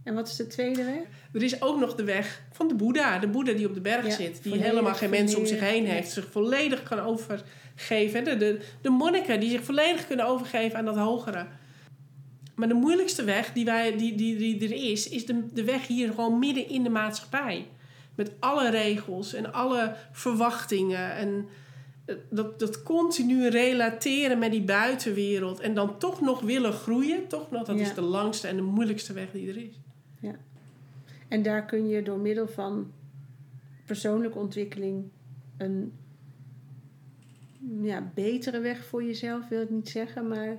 [0.03, 1.03] en wat is de tweede weg?
[1.33, 3.19] er is ook nog de weg van de Boeddha.
[3.19, 4.43] De Boeddha die op de berg Ja, zit.
[4.43, 6.11] Die helemaal geen mensen om zich heen heeft.
[6.11, 8.25] Zich volledig kan overgeven.
[8.25, 11.47] De, de, de monniken die zich volledig kunnen overgeven aan dat hogere.
[12.55, 15.09] Maar de moeilijkste weg die, wij, die, die, die er is...
[15.09, 17.67] is de, de weg hier gewoon midden in de maatschappij.
[18.17, 21.13] Met alle regels en alle verwachtingen.
[21.15, 21.47] En
[22.05, 25.61] eh, dat, dat continu relateren met die buitenwereld.
[25.61, 27.27] En dan toch nog willen groeien.
[27.29, 27.83] Toch nog, dat Ja.
[27.83, 29.81] is de langste en de moeilijkste weg die er is.
[31.29, 32.93] En daar kun je door middel van
[33.85, 35.05] persoonlijke ontwikkeling
[35.57, 35.93] een
[37.83, 40.57] ja, betere weg voor jezelf, wil ik niet zeggen, maar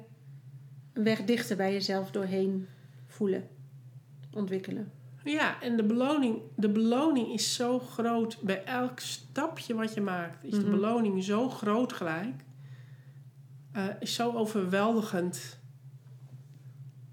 [0.94, 2.68] een weg dichter bij jezelf doorheen
[3.06, 3.48] voelen,
[4.34, 4.92] ontwikkelen.
[5.24, 10.44] Ja, en de beloning, de beloning is zo groot bij elk stapje wat je maakt.
[10.44, 10.70] Is de Mhm.
[10.72, 12.46] beloning zo groot gelijk.
[13.72, 15.60] eh, is zo overweldigend.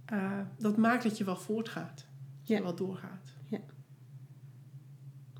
[0.04, 1.96] eh, dat maakt dat je wel voortgaat.
[1.96, 2.06] Dat
[2.44, 2.56] Ja.
[2.56, 3.32] je wel doorgaat.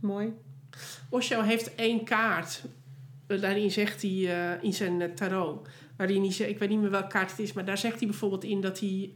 [0.00, 0.32] Mooi.
[1.08, 2.64] Osho heeft één kaart.
[3.26, 5.68] Eh, Daarin zegt hij in zijn tarot.
[5.96, 8.08] Waarin hij zegt, ik weet niet meer welke kaart het is, maar daar zegt hij
[8.08, 9.12] bijvoorbeeld in dat hij.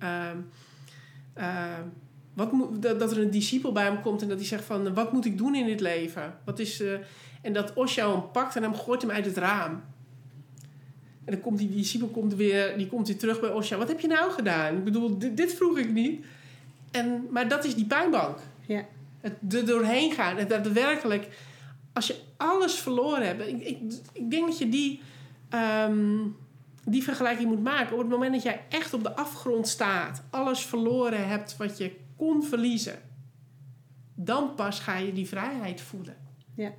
[2.38, 4.94] Wat moet, dat, dat er een discipel bij hem komt en dat hij zegt van
[4.94, 6.38] wat moet ik doen in dit leven?
[6.44, 6.92] Wat is, eh,
[7.42, 9.70] en dat Osho hem pakt en hem gooit hem uit het raam.
[11.24, 13.78] En dan komt die discipel komt weer, die komt weer terug bij Osho.
[13.78, 14.76] Wat heb je nou gedaan?
[14.76, 16.24] Ik bedoel, dit, dit vroeg ik niet.
[16.90, 18.38] En, maar dat is die pijnbank.
[18.66, 18.84] Ja.
[19.20, 20.36] Het er doorheen gaan.
[20.36, 21.28] Het daadwerkelijk,
[21.92, 23.48] als je alles verloren hebt.
[23.48, 23.78] Ik, ik,
[24.12, 25.00] ik denk dat je die,
[25.48, 26.16] ehm,
[26.84, 27.92] die vergelijking moet maken.
[27.92, 30.22] Op het moment dat jij echt op de afgrond staat.
[30.30, 32.98] Alles verloren hebt wat je kon verliezen.
[34.14, 36.16] Dan pas ga je die vrijheid voelen.
[36.54, 36.74] Ja.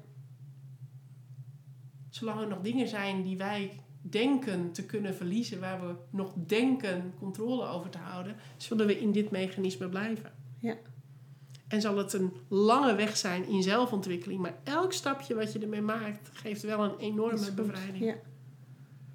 [2.09, 5.59] Zolang er nog dingen zijn die wij denken te kunnen verliezen.
[5.59, 8.35] Waar we nog denken controle over te houden.
[8.57, 10.31] Zullen we in dit mechanisme blijven.
[10.57, 10.77] Ja.
[11.67, 14.41] En zal het een lange weg zijn in zelfontwikkeling.
[14.41, 18.03] Maar elk stapje wat je ermee maakt, geeft wel een enorme bevrijding.
[18.03, 18.15] Ja.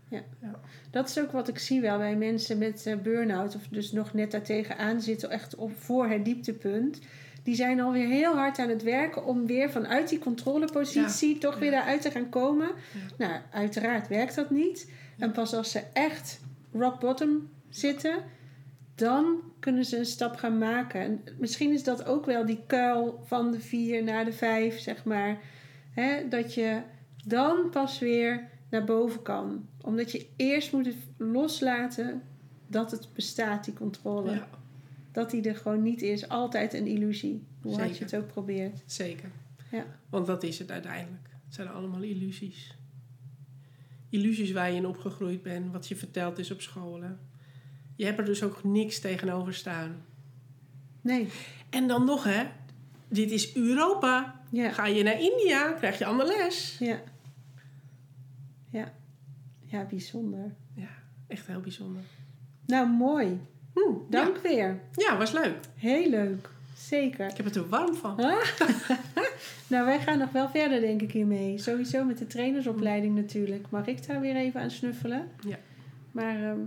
[0.09, 0.23] Ja.
[0.41, 0.61] Ja.
[0.91, 4.13] Dat is ook wat ik zie wel bij mensen met eh, burn-out, of dus nog
[4.13, 7.01] net daartegen aan zitten, echt op, voor het dieptepunt.
[7.43, 11.71] Die zijn alweer heel hard aan het werken om weer vanuit die controlepositie toch weer
[11.71, 12.71] daaruit te gaan komen.
[13.19, 14.91] Nou, uiteraard werkt dat niet.
[15.19, 16.41] En pas als ze echt
[16.73, 18.15] rock bottom zitten,
[18.95, 21.01] dan kunnen ze een stap gaan maken.
[21.01, 25.05] En misschien is dat ook wel die kuil van de vier naar de vijf, zeg
[25.05, 25.39] maar.
[25.91, 26.81] Hè, dat je
[27.27, 29.69] dan pas weer naar boven kan.
[29.85, 32.23] Omdat je eerst moet loslaten
[32.67, 34.31] dat het bestaat, die controle.
[34.33, 34.49] Ja,
[35.13, 36.29] Dat die er gewoon niet is.
[36.29, 37.43] Altijd een illusie.
[37.63, 38.83] Hoe hard je het ook probeert.
[38.87, 39.31] zeker.
[39.71, 39.87] Ja.
[40.11, 41.29] Want dat is het uiteindelijk.
[41.45, 42.77] Het zijn allemaal illusies.
[44.09, 47.19] Illusies waar je in opgegroeid bent, wat je verteld is op scholen.
[47.97, 50.05] Je hebt er dus ook niks tegenover staan.
[51.01, 51.29] Nee.
[51.71, 52.45] En dan nog, hè?
[53.09, 54.41] Dit is Europa.
[54.51, 54.73] Ja.
[54.73, 56.77] Ga je naar India, krijg je ander les.
[56.79, 57.01] Ja.
[58.71, 58.93] Ja.
[59.75, 60.55] Ja, bijzonder.
[60.75, 60.89] Ja,
[61.27, 62.03] echt heel bijzonder.
[62.67, 63.41] Nou, mooi.
[63.73, 64.81] Hm, Dank weer.
[64.93, 65.17] Ja.
[65.19, 65.57] was leuk.
[65.75, 66.49] Heel leuk.
[66.77, 67.29] Zeker.
[67.29, 68.17] Ik heb het er warm van.
[69.69, 71.59] Nou, wij gaan nog wel verder, denk ik, hiermee.
[71.59, 73.71] Sowieso met de trainersopleiding natuurlijk.
[73.71, 75.29] Mag ik daar weer even aan snuffelen?
[75.47, 75.59] Ja.
[76.13, 76.61] Maar ehm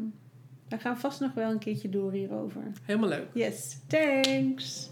[0.68, 2.62] we gaan vast nog wel een keertje door hierover.
[2.84, 3.28] Helemaal leuk.
[3.34, 4.90] Yes, thanks.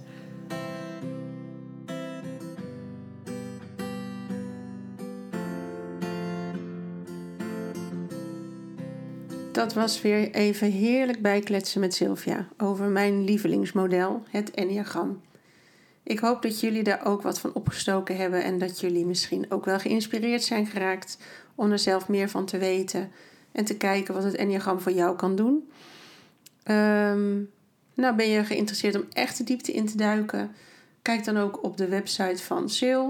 [9.56, 15.22] Dat was weer even heerlijk bijkletsen met Sylvia over mijn lievelingsmodel, het Enneagram.
[16.03, 19.66] Ik hoop dat jullie daar ook wat van opgestoken hebben en dat jullie misschien ook
[19.66, 21.18] wel geïnspireerd zijn geraakt
[21.56, 23.12] om er zelf meer van te weten
[23.51, 25.70] en te kijken wat het Enneagram voor jou kan doen.
[26.64, 27.34] Ehm,
[27.93, 30.51] nou, ben je geïnteresseerd om echt de diepte in te duiken?
[31.01, 33.03] Kijk dan ook op de website van Sil,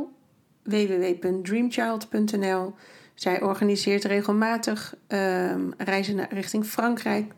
[0.63, 2.73] www.dreamchild.nl.
[3.15, 7.33] Zij organiseert regelmatig ehm, reizen naar, richting Frankrijk,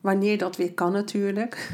[0.00, 1.70] wanneer dat weer kan natuurlijk.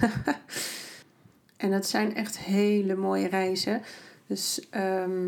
[1.57, 3.83] en dat zijn echt hele mooie reizen.
[4.27, 5.27] Dus ehm,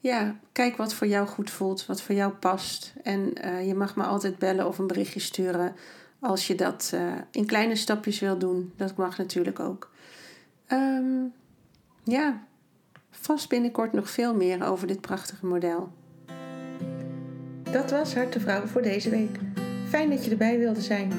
[0.00, 2.92] ja, kijk wat voor jou goed voelt, wat voor jou past.
[3.02, 5.74] En eh, je mag me altijd bellen of een berichtje sturen
[6.20, 8.72] als je dat eh, in kleine stapjes wil doen.
[8.76, 9.90] Dat mag natuurlijk ook.
[10.66, 11.24] Ehm,
[12.04, 12.44] ja,
[13.10, 15.92] vast binnenkort nog veel meer over dit prachtige model.
[17.72, 19.38] Dat was Hart de Vrouw voor deze week.
[19.88, 21.12] Fijn dat je erbij wilde zijn.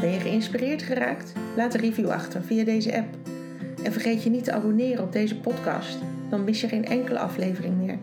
[0.00, 1.32] Ben je geïnspireerd geraakt?
[1.56, 3.16] Laat een review achter via deze app.
[3.82, 7.76] En vergeet je niet te abonneren op deze podcast, dan mis je geen enkele aflevering
[7.76, 7.98] meer.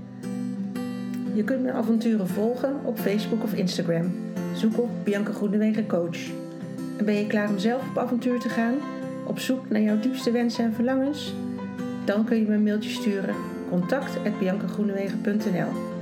[1.33, 4.15] Je kunt mijn avonturen volgen op Facebook of Instagram.
[4.53, 6.29] Zoek op Bianca Groenewegen Coach.
[6.97, 8.75] En ben je klaar om zelf op avontuur te gaan?
[9.25, 11.33] Op zoek naar jouw diepste wensen en verlangens?
[12.05, 13.35] Dan kun je me een mailtje sturen.
[13.69, 15.96] contact.biancagroenewegen.nl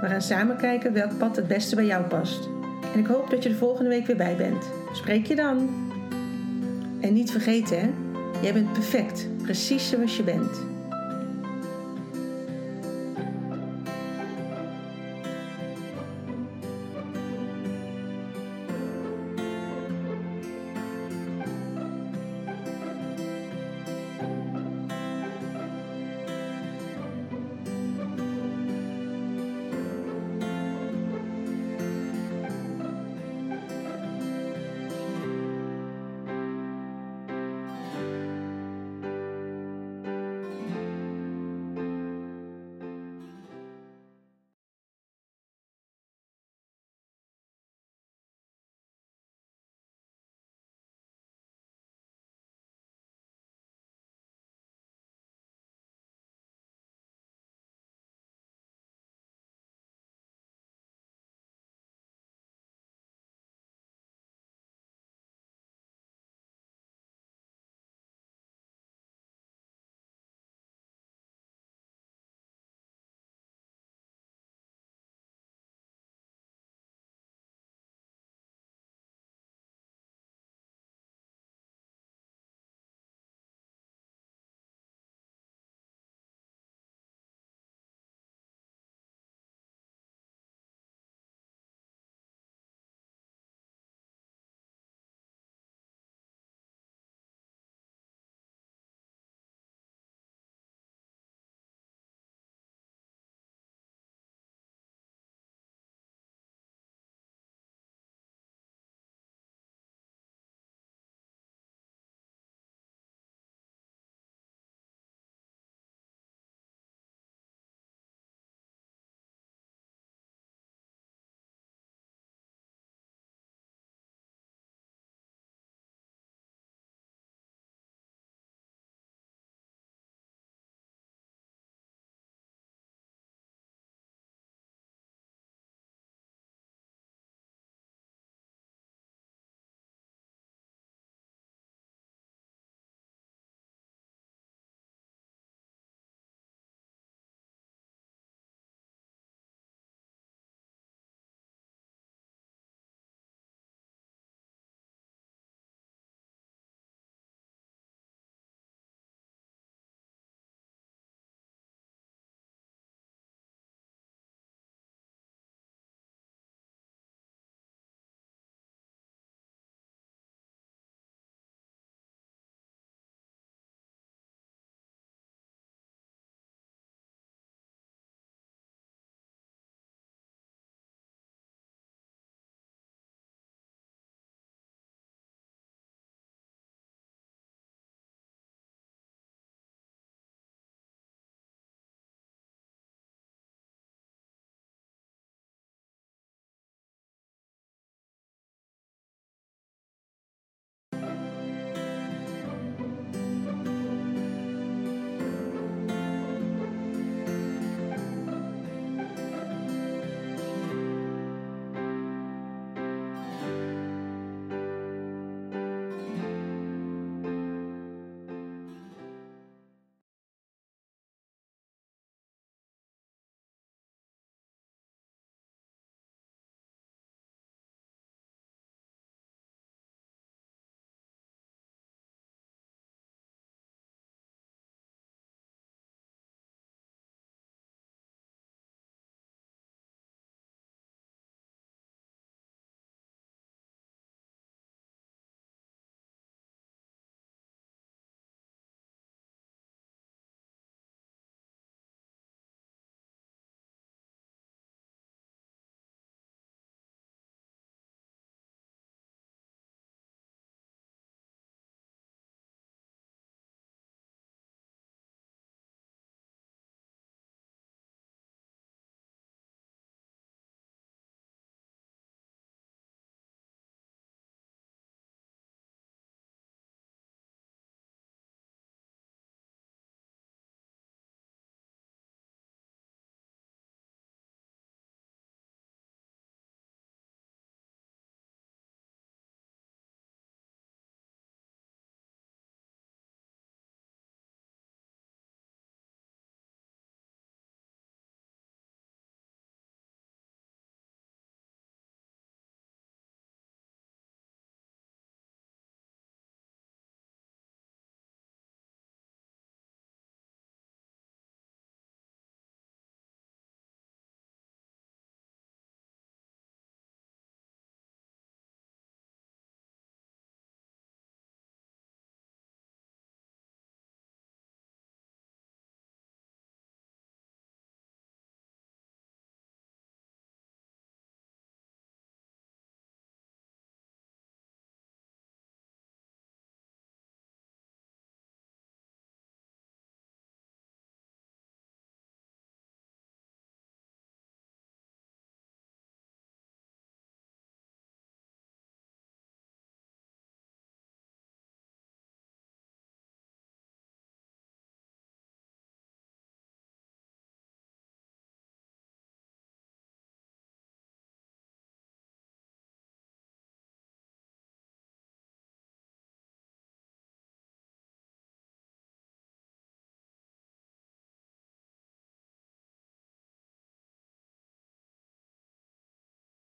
[0.00, 2.48] We gaan samen kijken welk pad het beste bij jou past.
[2.94, 4.70] En ik hoop dat je de volgende week weer bij bent.
[4.92, 5.68] Spreek je dan!
[7.00, 7.90] En niet vergeten hè,
[8.42, 10.75] jij bent perfect, precies zoals je bent.